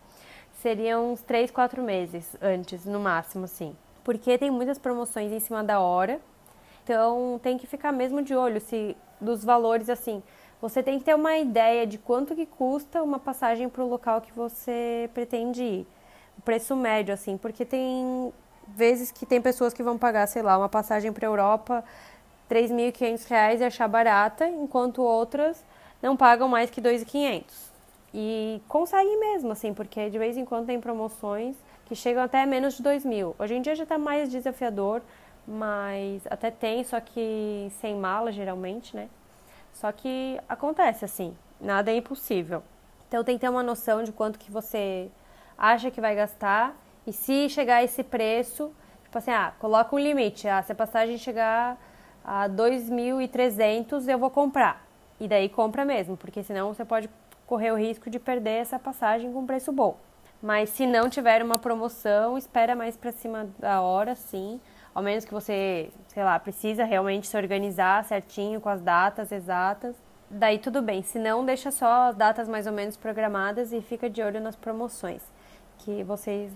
seriam 0.53 1.15
uns 1.15 1.23
3, 1.23 1.51
4 1.51 1.83
meses 1.83 2.37
antes, 2.41 2.87
no 2.87 3.01
máximo, 3.01 3.47
assim. 3.47 3.77
Porque 4.05 4.39
tem 4.39 4.53
muitas 4.53 4.79
promoções 4.79 5.33
em 5.33 5.41
cima 5.41 5.65
da 5.65 5.81
hora 5.81 6.21
então 6.85 7.39
tem 7.43 7.57
que 7.57 7.67
ficar 7.67 7.93
mesmo 7.93 8.23
de 8.23 8.35
olho 8.35 8.61
se 8.61 8.97
dos 9.21 9.45
valores 9.45 9.89
assim. 9.89 10.23
Você 10.63 10.81
tem 10.81 10.97
que 11.01 11.05
ter 11.05 11.17
uma 11.17 11.37
ideia 11.37 11.85
de 11.85 11.99
quanto 11.99 12.37
que 12.37 12.47
custa 12.47 13.03
uma 13.03 13.19
passagem 13.19 13.69
para 13.69 13.83
o 13.83 13.89
local 13.89 14.21
que 14.21 14.33
você 14.33 15.11
pretende 15.13 15.61
ir. 15.61 15.87
O 16.39 16.43
preço 16.43 16.77
médio 16.77 17.13
assim, 17.13 17.37
porque 17.37 17.65
tem 17.65 18.33
vezes 18.69 19.11
que 19.11 19.27
tem 19.27 19.43
pessoas 19.43 19.75
que 19.75 19.83
vão 19.83 19.99
pagar, 19.99 20.25
sei 20.29 20.41
lá, 20.41 20.57
uma 20.57 20.69
passagem 20.69 21.13
para 21.13 21.27
a 21.27 21.31
Europa 21.31 21.85
R$ 22.49 22.63
3.500 22.63 23.59
e 23.59 23.65
achar 23.65 23.89
barata, 23.89 24.47
enquanto 24.47 25.03
outras 25.03 25.65
não 26.01 26.17
pagam 26.17 26.49
mais 26.49 26.71
que 26.71 26.81
R$ 26.81 26.97
2.500. 26.97 27.43
E 28.15 28.63
conseguem 28.69 29.19
mesmo, 29.19 29.51
assim, 29.51 29.75
porque 29.75 30.09
de 30.11 30.19
vez 30.19 30.37
em 30.37 30.45
quando 30.45 30.67
tem 30.67 30.81
promoções 30.81 31.57
que 31.87 31.97
chegam 31.97 32.23
até 32.23 32.47
menos 32.47 32.77
de 32.77 32.85
2 32.85 33.05
mil. 33.05 33.35
Hoje 33.37 33.55
em 33.55 33.63
dia 33.63 33.75
já 33.75 33.83
está 33.83 33.99
mais 33.99 34.31
desafiador, 34.31 35.03
mas 35.45 36.23
até 36.31 36.53
tem, 36.53 36.85
só 36.85 37.01
que 37.01 37.69
sem 37.81 37.97
mala 37.97 38.31
geralmente, 38.31 38.95
né? 38.95 39.09
Só 39.73 39.91
que 39.91 40.39
acontece 40.49 41.05
assim, 41.05 41.37
nada 41.61 41.91
é 41.91 41.97
impossível. 41.97 42.63
Então 43.09 43.25
tem 43.25 43.37
que 43.37 43.41
ter 43.41 43.49
uma 43.49 43.63
noção 43.63 44.03
de 44.03 44.13
quanto 44.13 44.39
que 44.39 44.51
você 44.51 45.11
acha 45.57 45.91
que 45.91 46.01
vai 46.01 46.15
gastar 46.15 46.75
e 47.07 47.13
se 47.13 47.49
chegar 47.49 47.77
a 47.77 47.85
esse 47.85 48.03
preço, 48.03 48.73
tipo 49.03 49.19
assim, 49.19 49.31
ah, 49.31 49.53
coloca 49.59 49.95
um 49.95 49.99
limite, 49.99 50.47
ah, 50.49 50.63
se 50.63 50.73
a 50.73 50.75
passagem 50.75 51.19
chegar 51.19 51.77
a 52.25 52.49
2.300 52.49 54.09
eu 54.09 54.19
vou 54.19 54.31
comprar. 54.31 54.87
E 55.21 55.29
daí 55.29 55.49
compra 55.49 55.85
mesmo, 55.85 56.17
porque 56.17 56.43
senão 56.43 56.73
você 56.73 56.85
pode 56.85 57.11
correr 57.47 57.71
o 57.73 57.77
risco 57.77 58.09
de 58.09 58.19
perder 58.19 58.61
essa 58.61 58.79
passagem 58.79 59.33
com 59.33 59.45
preço 59.47 59.73
bom. 59.73 59.97
Mas 60.41 60.71
se 60.71 60.87
não 60.87 61.09
tiver 61.09 61.43
uma 61.43 61.59
promoção, 61.59 62.37
espera 62.37 62.75
mais 62.75 62.97
para 62.97 63.13
cima 63.13 63.49
da 63.59 63.81
hora, 63.81 64.15
sim 64.15 64.61
ao 64.95 65.03
menos 65.03 65.25
que 65.25 65.33
você, 65.33 65.91
sei 66.09 66.23
lá, 66.23 66.39
precisa 66.39 66.85
realmente 66.85 67.27
se 67.27 67.37
organizar 67.37 68.05
certinho 68.05 68.61
com 68.61 68.69
as 68.69 68.81
datas 68.81 69.33
exatas. 69.33 69.97
Daí 70.31 70.59
tudo 70.59 70.81
bem, 70.81 71.03
se 71.03 71.19
não, 71.19 71.45
deixa 71.45 71.71
só 71.71 72.09
as 72.09 72.17
datas 72.17 72.49
mais 72.49 72.67
ou 72.67 72.73
menos 72.73 72.97
programadas 72.97 73.73
e 73.73 73.81
fica 73.81 74.09
de 74.09 74.23
olho 74.23 74.41
nas 74.41 74.57
promoções, 74.57 75.23
que 75.79 76.03
vocês 76.03 76.51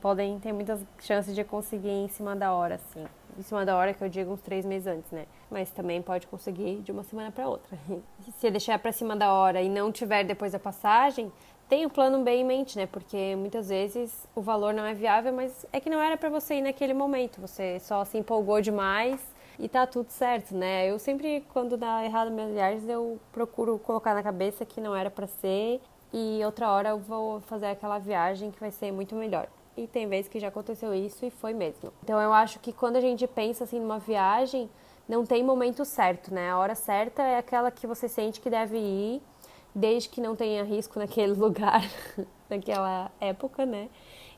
podem 0.00 0.38
ter 0.38 0.52
muitas 0.52 0.80
chances 1.00 1.34
de 1.34 1.42
conseguir 1.42 1.90
em 1.90 2.08
cima 2.08 2.36
da 2.36 2.52
hora, 2.52 2.76
assim. 2.76 3.04
Em 3.38 3.42
cima 3.42 3.66
da 3.66 3.76
hora 3.76 3.92
que 3.92 4.02
eu 4.02 4.08
digo 4.08 4.32
uns 4.32 4.40
três 4.40 4.64
meses 4.64 4.86
antes, 4.86 5.10
né? 5.10 5.26
Mas 5.50 5.70
também 5.70 6.00
pode 6.00 6.26
conseguir 6.26 6.80
de 6.82 6.92
uma 6.92 7.02
semana 7.02 7.30
para 7.30 7.48
outra. 7.48 7.76
Se 8.38 8.50
deixar 8.50 8.78
para 8.78 8.92
cima 8.92 9.16
da 9.16 9.32
hora 9.32 9.60
e 9.60 9.68
não 9.68 9.90
tiver 9.90 10.24
depois 10.24 10.54
a 10.54 10.58
passagem, 10.58 11.32
tem 11.68 11.84
o 11.84 11.90
plano 11.90 12.22
B 12.22 12.30
em 12.30 12.44
mente, 12.44 12.76
né? 12.76 12.86
Porque 12.86 13.34
muitas 13.36 13.68
vezes 13.68 14.26
o 14.34 14.40
valor 14.40 14.72
não 14.72 14.84
é 14.84 14.94
viável, 14.94 15.32
mas 15.32 15.66
é 15.72 15.80
que 15.80 15.90
não 15.90 16.00
era 16.00 16.16
para 16.16 16.28
você 16.28 16.56
ir 16.56 16.62
naquele 16.62 16.94
momento. 16.94 17.40
Você 17.40 17.80
só 17.80 18.04
se 18.04 18.18
empolgou 18.18 18.60
demais 18.60 19.20
e 19.58 19.68
tá 19.68 19.86
tudo 19.86 20.10
certo, 20.10 20.54
né? 20.54 20.88
Eu 20.90 20.98
sempre, 20.98 21.44
quando 21.52 21.76
dá 21.76 22.04
errado 22.04 22.30
minhas 22.30 22.52
viagens, 22.52 22.88
eu 22.88 23.18
procuro 23.32 23.78
colocar 23.78 24.14
na 24.14 24.22
cabeça 24.22 24.64
que 24.64 24.80
não 24.80 24.94
era 24.94 25.10
para 25.10 25.26
ser 25.26 25.80
e 26.12 26.40
outra 26.44 26.70
hora 26.70 26.90
eu 26.90 26.98
vou 26.98 27.40
fazer 27.40 27.66
aquela 27.66 27.98
viagem 27.98 28.50
que 28.50 28.60
vai 28.60 28.70
ser 28.70 28.92
muito 28.92 29.14
melhor. 29.14 29.48
E 29.76 29.86
tem 29.86 30.08
vezes 30.08 30.28
que 30.28 30.40
já 30.40 30.48
aconteceu 30.48 30.94
isso 30.94 31.26
e 31.26 31.30
foi 31.30 31.52
mesmo. 31.52 31.92
Então 32.02 32.20
eu 32.20 32.32
acho 32.32 32.58
que 32.60 32.72
quando 32.72 32.96
a 32.96 33.00
gente 33.00 33.26
pensa 33.26 33.64
assim 33.64 33.80
numa 33.80 33.98
viagem, 33.98 34.70
não 35.08 35.24
tem 35.24 35.42
momento 35.42 35.84
certo, 35.84 36.32
né? 36.32 36.50
A 36.50 36.58
hora 36.58 36.74
certa 36.74 37.22
é 37.22 37.38
aquela 37.38 37.70
que 37.70 37.86
você 37.86 38.08
sente 38.08 38.40
que 38.40 38.48
deve 38.48 38.78
ir 38.78 39.22
desde 39.76 40.08
que 40.08 40.22
não 40.22 40.34
tenha 40.34 40.64
risco 40.64 40.98
naquele 40.98 41.34
lugar, 41.38 41.82
naquela 42.48 43.12
época, 43.20 43.66
né? 43.66 43.90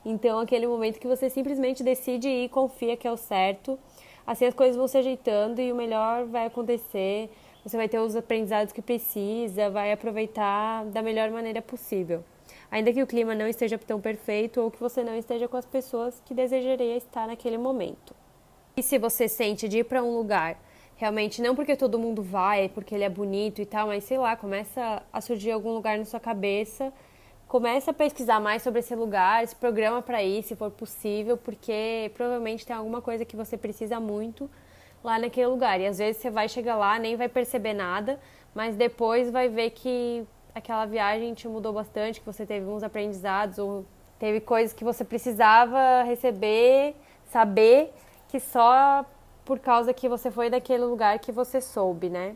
Então, 0.05 0.39
aquele 0.39 0.67
momento 0.67 0.99
que 0.99 1.07
você 1.07 1.29
simplesmente 1.29 1.81
decide 1.81 2.27
e 2.27 2.49
confia 2.49 2.97
que 2.97 3.07
é 3.07 3.11
o 3.11 3.17
certo, 3.17 3.79
assim 4.27 4.45
as 4.45 4.53
coisas 4.53 4.75
vão 4.75 4.87
se 4.87 4.97
ajeitando 4.97 5.61
e 5.61 5.71
o 5.71 5.75
melhor 5.75 6.25
vai 6.25 6.45
acontecer. 6.45 7.29
Você 7.63 7.77
vai 7.77 7.87
ter 7.87 7.99
os 7.99 8.15
aprendizados 8.15 8.73
que 8.73 8.81
precisa, 8.81 9.69
vai 9.69 9.91
aproveitar 9.91 10.85
da 10.85 11.01
melhor 11.01 11.29
maneira 11.31 11.61
possível. 11.61 12.23
Ainda 12.71 12.91
que 12.93 13.01
o 13.01 13.07
clima 13.07 13.33
não 13.33 13.47
esteja 13.47 13.77
tão 13.77 13.99
perfeito 13.99 14.61
ou 14.61 14.71
que 14.71 14.79
você 14.79 15.03
não 15.03 15.15
esteja 15.17 15.47
com 15.47 15.57
as 15.57 15.65
pessoas 15.65 16.21
que 16.25 16.33
desejaria 16.33 16.97
estar 16.97 17.27
naquele 17.27 17.57
momento. 17.57 18.13
E 18.77 18.83
se 18.83 18.97
você 18.97 19.27
sente 19.27 19.67
de 19.67 19.79
ir 19.79 19.83
para 19.83 20.03
um 20.03 20.15
lugar 20.15 20.57
realmente 20.99 21.41
não 21.41 21.55
porque 21.55 21.77
todo 21.77 21.97
mundo 21.97 22.21
vai, 22.21 22.67
porque 22.67 22.93
ele 22.93 23.05
é 23.05 23.09
bonito 23.09 23.61
e 23.61 23.65
tal, 23.65 23.87
mas 23.87 24.03
sei 24.03 24.17
lá, 24.17 24.35
começa 24.35 25.01
a 25.13 25.21
surgir 25.21 25.51
algum 25.51 25.71
lugar 25.71 25.97
na 25.97 26.03
sua 26.03 26.19
cabeça, 26.19 26.91
começa 27.47 27.91
a 27.91 27.93
pesquisar 27.93 28.41
mais 28.41 28.61
sobre 28.61 28.81
esse 28.81 28.93
lugar, 28.93 29.47
se 29.47 29.55
programa 29.55 30.01
para 30.01 30.21
ir, 30.21 30.43
se 30.43 30.57
for 30.57 30.69
possível, 30.69 31.37
porque 31.37 32.11
provavelmente 32.13 32.65
tem 32.65 32.75
alguma 32.75 33.01
coisa 33.01 33.23
que 33.23 33.37
você 33.37 33.55
precisa 33.55 33.97
muito 33.97 34.49
lá 35.01 35.17
naquele 35.17 35.47
lugar. 35.47 35.79
E 35.79 35.87
às 35.87 35.99
vezes 35.99 36.21
você 36.21 36.29
vai 36.29 36.49
chegar 36.49 36.75
lá, 36.75 36.99
nem 36.99 37.15
vai 37.15 37.29
perceber 37.29 37.73
nada, 37.73 38.19
mas 38.53 38.75
depois 38.75 39.31
vai 39.31 39.47
ver 39.47 39.69
que 39.69 40.27
aquela 40.53 40.85
viagem 40.85 41.33
te 41.33 41.47
mudou 41.47 41.71
bastante, 41.71 42.19
que 42.19 42.25
você 42.25 42.45
teve 42.45 42.65
uns 42.65 42.83
aprendizados 42.83 43.57
ou 43.57 43.85
teve 44.19 44.41
coisas 44.41 44.73
que 44.73 44.83
você 44.83 45.05
precisava 45.05 46.03
receber, 46.03 46.93
saber 47.23 47.93
que 48.27 48.37
só 48.37 49.05
por 49.49 49.57
causa 49.57 49.91
que 49.95 50.07
você 50.07 50.29
foi 50.29 50.47
daquele 50.47 50.83
lugar 50.83 51.17
que 51.17 51.31
você 51.31 51.59
soube, 51.59 52.07
né? 52.07 52.35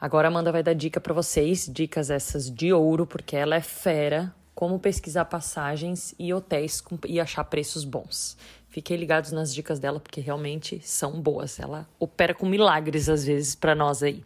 Agora 0.00 0.26
a 0.26 0.30
Amanda 0.30 0.50
vai 0.50 0.62
dar 0.62 0.72
dica 0.72 0.98
para 0.98 1.12
vocês, 1.12 1.68
dicas 1.70 2.08
essas 2.08 2.50
de 2.50 2.72
ouro, 2.72 3.06
porque 3.06 3.36
ela 3.36 3.56
é 3.56 3.60
fera, 3.60 4.34
como 4.54 4.78
pesquisar 4.78 5.26
passagens 5.26 6.14
e 6.18 6.32
hotéis 6.32 6.82
e 7.06 7.20
achar 7.20 7.44
preços 7.44 7.84
bons. 7.84 8.38
Fiquem 8.70 8.96
ligados 8.96 9.32
nas 9.32 9.52
dicas 9.52 9.78
dela, 9.78 10.00
porque 10.00 10.18
realmente 10.18 10.80
são 10.82 11.20
boas. 11.20 11.60
Ela 11.60 11.86
opera 12.00 12.32
com 12.32 12.46
milagres 12.46 13.10
às 13.10 13.22
vezes 13.26 13.54
para 13.54 13.74
nós 13.74 14.02
aí. 14.02 14.24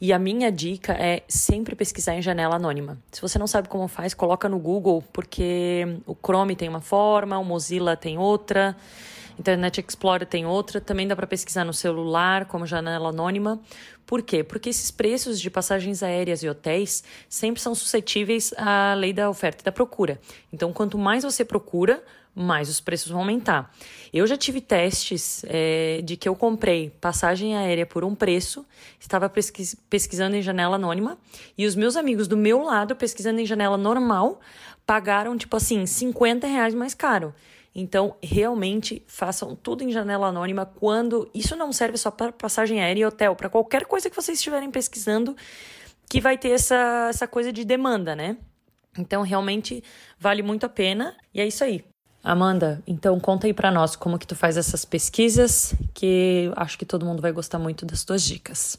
E 0.00 0.12
a 0.12 0.18
minha 0.18 0.50
dica 0.50 0.94
é 0.94 1.22
sempre 1.28 1.76
pesquisar 1.76 2.16
em 2.16 2.22
janela 2.22 2.56
anônima. 2.56 2.98
Se 3.12 3.22
você 3.22 3.38
não 3.38 3.46
sabe 3.46 3.68
como 3.68 3.86
faz, 3.86 4.14
coloca 4.14 4.48
no 4.48 4.58
Google, 4.58 5.00
porque 5.12 5.96
o 6.08 6.16
Chrome 6.16 6.56
tem 6.56 6.68
uma 6.68 6.80
forma, 6.80 7.38
o 7.38 7.44
Mozilla 7.44 7.96
tem 7.96 8.18
outra. 8.18 8.76
Internet 9.38 9.84
Explorer 9.86 10.26
tem 10.26 10.46
outra, 10.46 10.80
também 10.80 11.06
dá 11.06 11.16
para 11.16 11.26
pesquisar 11.26 11.64
no 11.64 11.72
celular 11.72 12.46
como 12.46 12.66
janela 12.66 13.08
anônima. 13.08 13.60
Por 14.06 14.22
quê? 14.22 14.44
Porque 14.44 14.68
esses 14.68 14.90
preços 14.90 15.40
de 15.40 15.50
passagens 15.50 16.02
aéreas 16.02 16.42
e 16.42 16.48
hotéis 16.48 17.02
sempre 17.28 17.60
são 17.60 17.74
suscetíveis 17.74 18.52
à 18.56 18.94
lei 18.94 19.12
da 19.12 19.28
oferta 19.28 19.62
e 19.62 19.64
da 19.64 19.72
procura. 19.72 20.20
Então, 20.52 20.72
quanto 20.72 20.98
mais 20.98 21.24
você 21.24 21.44
procura, 21.44 22.02
mais 22.34 22.68
os 22.68 22.80
preços 22.80 23.10
vão 23.10 23.20
aumentar. 23.20 23.72
Eu 24.12 24.26
já 24.26 24.36
tive 24.36 24.60
testes 24.60 25.44
é, 25.46 26.00
de 26.02 26.16
que 26.16 26.28
eu 26.28 26.34
comprei 26.34 26.90
passagem 27.00 27.56
aérea 27.56 27.86
por 27.86 28.04
um 28.04 28.14
preço, 28.14 28.66
estava 28.98 29.28
pesquis 29.28 29.76
pesquisando 29.88 30.34
em 30.34 30.42
janela 30.42 30.76
anônima, 30.76 31.16
e 31.56 31.66
os 31.66 31.76
meus 31.76 31.96
amigos 31.96 32.26
do 32.26 32.36
meu 32.36 32.62
lado, 32.62 32.96
pesquisando 32.96 33.40
em 33.40 33.46
janela 33.46 33.76
normal, 33.76 34.40
pagaram, 34.84 35.36
tipo 35.36 35.56
assim, 35.56 35.86
50 35.86 36.46
reais 36.46 36.74
mais 36.74 36.92
caro. 36.92 37.34
Então, 37.74 38.16
realmente 38.22 39.02
façam 39.06 39.56
tudo 39.56 39.82
em 39.82 39.90
janela 39.90 40.28
anônima 40.28 40.64
quando 40.64 41.28
isso 41.34 41.56
não 41.56 41.72
serve 41.72 41.96
só 41.98 42.10
para 42.10 42.30
passagem 42.30 42.80
aérea 42.80 43.02
e 43.02 43.04
hotel, 43.04 43.34
para 43.34 43.50
qualquer 43.50 43.84
coisa 43.84 44.08
que 44.08 44.14
vocês 44.14 44.38
estiverem 44.38 44.70
pesquisando 44.70 45.36
que 46.08 46.20
vai 46.20 46.38
ter 46.38 46.50
essa, 46.50 47.08
essa 47.10 47.26
coisa 47.26 47.52
de 47.52 47.64
demanda, 47.64 48.14
né? 48.14 48.36
Então, 48.96 49.22
realmente 49.22 49.82
vale 50.18 50.42
muito 50.42 50.64
a 50.64 50.68
pena. 50.68 51.16
E 51.32 51.40
é 51.40 51.46
isso 51.46 51.64
aí. 51.64 51.84
Amanda, 52.24 52.82
então 52.86 53.20
conta 53.20 53.46
aí 53.46 53.52
para 53.52 53.70
nós 53.70 53.96
como 53.96 54.18
que 54.18 54.26
tu 54.26 54.34
faz 54.34 54.56
essas 54.56 54.82
pesquisas, 54.82 55.74
que 55.92 56.50
acho 56.56 56.78
que 56.78 56.86
todo 56.86 57.04
mundo 57.04 57.20
vai 57.20 57.32
gostar 57.32 57.58
muito 57.58 57.84
das 57.84 58.02
tuas 58.02 58.22
dicas. 58.22 58.78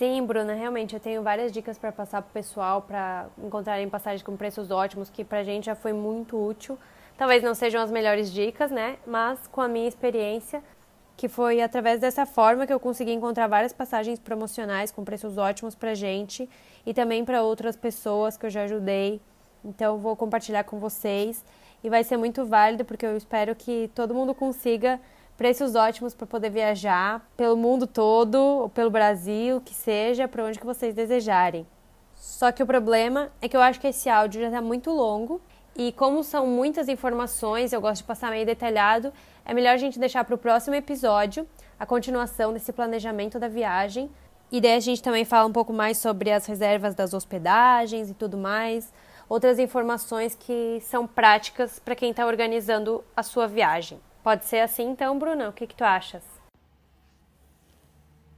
Sim, 0.00 0.24
Bruna, 0.24 0.54
realmente 0.54 0.94
eu 0.94 0.98
tenho 0.98 1.22
várias 1.22 1.52
dicas 1.52 1.76
para 1.76 1.92
passar 1.92 2.22
pro 2.22 2.32
pessoal 2.32 2.80
para 2.80 3.26
encontrarem 3.36 3.86
passagens 3.86 4.22
com 4.22 4.34
preços 4.34 4.70
ótimos, 4.70 5.10
que 5.10 5.22
pra 5.22 5.44
gente 5.44 5.66
já 5.66 5.74
foi 5.74 5.92
muito 5.92 6.42
útil. 6.42 6.78
Talvez 7.18 7.42
não 7.42 7.54
sejam 7.54 7.82
as 7.82 7.90
melhores 7.90 8.32
dicas, 8.32 8.70
né? 8.70 8.96
Mas 9.06 9.46
com 9.48 9.60
a 9.60 9.68
minha 9.68 9.86
experiência, 9.86 10.62
que 11.18 11.28
foi 11.28 11.60
através 11.60 12.00
dessa 12.00 12.24
forma 12.24 12.66
que 12.66 12.72
eu 12.72 12.80
consegui 12.80 13.12
encontrar 13.12 13.46
várias 13.46 13.74
passagens 13.74 14.18
promocionais 14.18 14.90
com 14.90 15.04
preços 15.04 15.36
ótimos 15.36 15.74
pra 15.74 15.92
gente 15.92 16.48
e 16.86 16.94
também 16.94 17.22
para 17.22 17.42
outras 17.42 17.76
pessoas 17.76 18.38
que 18.38 18.46
eu 18.46 18.50
já 18.50 18.62
ajudei 18.62 19.20
Então 19.62 19.98
vou 19.98 20.16
compartilhar 20.16 20.64
com 20.64 20.78
vocês 20.78 21.44
e 21.84 21.90
vai 21.90 22.04
ser 22.04 22.16
muito 22.16 22.46
válido 22.46 22.86
porque 22.86 23.04
eu 23.04 23.18
espero 23.18 23.54
que 23.54 23.90
todo 23.94 24.14
mundo 24.14 24.34
consiga 24.34 24.98
preços 25.40 25.74
ótimos 25.74 26.12
para 26.12 26.26
poder 26.26 26.50
viajar 26.50 27.26
pelo 27.34 27.56
mundo 27.56 27.86
todo, 27.86 28.36
ou 28.36 28.68
pelo 28.68 28.90
Brasil, 28.90 29.58
que 29.62 29.72
seja, 29.72 30.28
para 30.28 30.44
onde 30.44 30.58
que 30.58 30.66
vocês 30.66 30.94
desejarem. 30.94 31.66
Só 32.14 32.52
que 32.52 32.62
o 32.62 32.66
problema 32.66 33.32
é 33.40 33.48
que 33.48 33.56
eu 33.56 33.62
acho 33.62 33.80
que 33.80 33.86
esse 33.86 34.10
áudio 34.10 34.42
já 34.42 34.48
está 34.48 34.60
muito 34.60 34.90
longo 34.90 35.40
e 35.74 35.92
como 35.92 36.22
são 36.22 36.46
muitas 36.46 36.90
informações, 36.90 37.72
eu 37.72 37.80
gosto 37.80 38.02
de 38.02 38.04
passar 38.06 38.30
meio 38.30 38.44
detalhado, 38.44 39.14
é 39.42 39.54
melhor 39.54 39.72
a 39.72 39.76
gente 39.78 39.98
deixar 39.98 40.24
para 40.24 40.34
o 40.34 40.38
próximo 40.38 40.76
episódio 40.76 41.48
a 41.78 41.86
continuação 41.86 42.52
desse 42.52 42.70
planejamento 42.70 43.38
da 43.38 43.48
viagem. 43.48 44.10
E 44.52 44.60
daí 44.60 44.74
a 44.74 44.80
gente 44.80 45.02
também 45.02 45.24
fala 45.24 45.48
um 45.48 45.52
pouco 45.54 45.72
mais 45.72 45.96
sobre 45.96 46.30
as 46.30 46.44
reservas 46.44 46.94
das 46.94 47.14
hospedagens 47.14 48.10
e 48.10 48.14
tudo 48.14 48.36
mais, 48.36 48.92
outras 49.26 49.58
informações 49.58 50.34
que 50.34 50.80
são 50.82 51.06
práticas 51.06 51.78
para 51.78 51.94
quem 51.94 52.10
está 52.10 52.26
organizando 52.26 53.02
a 53.16 53.22
sua 53.22 53.46
viagem. 53.46 53.98
Pode 54.22 54.44
ser 54.44 54.60
assim 54.60 54.90
então, 54.90 55.18
Bruna? 55.18 55.48
O 55.48 55.52
que, 55.52 55.66
que 55.66 55.74
tu 55.74 55.84
achas? 55.84 56.22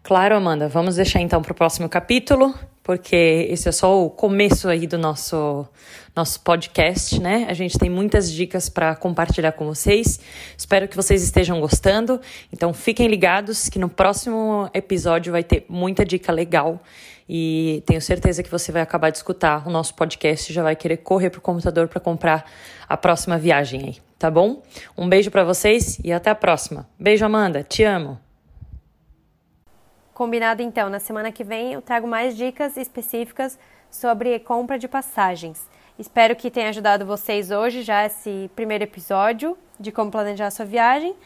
Claro, 0.03 0.37
Amanda. 0.37 0.69
Vamos 0.69 0.97
deixar 0.97 1.21
então 1.21 1.41
para 1.41 1.53
o 1.53 1.55
próximo 1.55 1.89
capítulo, 1.89 2.55
porque 2.83 3.47
esse 3.51 3.69
é 3.69 3.73
só 3.73 4.05
o 4.05 4.11
começo 4.11 4.69
aí 4.69 4.87
do 4.87 4.99
nosso 4.99 5.67
nosso 6.15 6.41
podcast, 6.41 7.21
né? 7.21 7.47
A 7.49 7.55
gente 7.55 7.79
tem 7.79 7.89
muitas 7.89 8.31
dicas 8.31 8.69
para 8.69 8.95
compartilhar 8.95 9.53
com 9.53 9.65
vocês. 9.65 10.21
Espero 10.59 10.87
que 10.87 10.95
vocês 10.95 11.23
estejam 11.23 11.59
gostando. 11.61 12.21
Então 12.53 12.75
fiquem 12.75 13.09
ligados 13.09 13.69
que 13.69 13.79
no 13.79 13.89
próximo 13.89 14.69
episódio 14.75 15.33
vai 15.33 15.43
ter 15.43 15.65
muita 15.69 16.05
dica 16.05 16.31
legal 16.31 16.83
e 17.29 17.83
tenho 17.87 18.03
certeza 18.03 18.43
que 18.43 18.51
você 18.51 18.71
vai 18.71 18.83
acabar 18.83 19.11
de 19.11 19.17
escutar 19.17 19.67
o 19.67 19.71
nosso 19.71 19.95
podcast 19.95 20.51
e 20.51 20.55
já 20.55 20.63
vai 20.63 20.77
querer 20.77 20.99
correr 20.99 21.31
pro 21.31 21.41
computador 21.41 21.89
para 21.89 22.01
comprar 22.01 22.45
a 22.89 22.97
próxima 22.97 23.39
viagem 23.39 23.83
aí, 23.85 23.97
tá 24.23 24.31
bom? 24.31 24.63
Um 24.97 25.09
beijo 25.09 25.33
para 25.33 25.43
vocês 25.43 25.99
e 26.05 26.13
até 26.13 26.31
a 26.31 26.35
próxima. 26.37 26.89
Beijo, 26.97 27.25
Amanda. 27.25 27.65
Te 27.65 27.83
amo. 27.83 28.21
Combinado 30.15 30.63
então, 30.63 30.89
na 30.89 31.01
semana 31.01 31.33
que 31.33 31.43
vem 31.43 31.73
eu 31.73 31.83
trago 31.83 32.07
mais 32.07 32.37
dicas 32.37 32.77
específicas 32.77 33.59
sobre 33.91 34.39
compra 34.39 34.79
de 34.79 34.87
passagens. 34.87 35.69
Espero 35.99 36.37
que 36.37 36.53
tenha 36.53 36.69
ajudado 36.69 37.05
vocês 37.05 37.51
hoje 37.51 37.83
já 37.83 38.07
esse 38.07 38.49
primeiro 38.55 38.85
episódio 38.85 39.59
de 39.81 39.91
como 39.91 40.09
planejar 40.09 40.53
sua 40.53 40.65
viagem. 40.65 41.17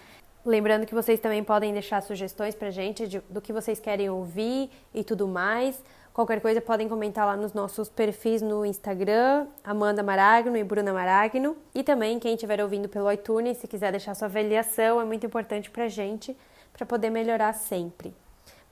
Lembrando 0.43 0.87
que 0.87 0.95
vocês 0.95 1.21
também 1.21 1.45
podem 1.45 1.75
deixar 1.75 2.01
sugestões 2.01 2.55
pra 2.55 2.71
gente 2.71 3.07
de, 3.07 3.21
do 3.29 3.43
que 3.43 3.53
vocês 3.53 3.79
querem 3.79 4.09
ouvir 4.09 4.71
e 4.95 5.05
tudo 5.05 5.29
mais. 5.29 5.85
Qualquer 6.17 6.41
coisa 6.41 6.63
podem 6.63 6.89
comentar 6.89 7.27
lá 7.27 7.37
nos 7.37 7.53
nossos 7.53 7.91
perfis 7.91 8.41
no 8.41 8.65
Instagram, 8.65 9.49
Amanda 9.63 10.03
Maragno 10.03 10.57
e 10.57 10.65
Bruna 10.65 10.91
Maragno. 10.91 11.55
E 11.75 11.83
também 11.83 12.19
quem 12.19 12.33
estiver 12.33 12.59
ouvindo 12.63 12.89
pelo 12.89 13.13
iTunes, 13.13 13.59
se 13.59 13.69
quiser 13.69 13.91
deixar 13.91 14.15
sua 14.15 14.27
avaliação, 14.27 14.99
é 14.99 15.05
muito 15.05 15.27
importante 15.27 15.71
pra 15.71 15.89
gente, 15.89 16.35
para 16.73 16.87
poder 16.87 17.11
melhorar 17.11 17.53
sempre. 17.53 18.15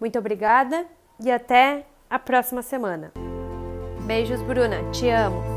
Muito 0.00 0.18
obrigada 0.18 0.86
e 1.20 1.30
até 1.30 1.84
a 2.08 2.18
próxima 2.18 2.62
semana. 2.62 3.12
Beijos, 4.06 4.40
Bruna. 4.40 4.90
Te 4.90 5.10
amo. 5.10 5.53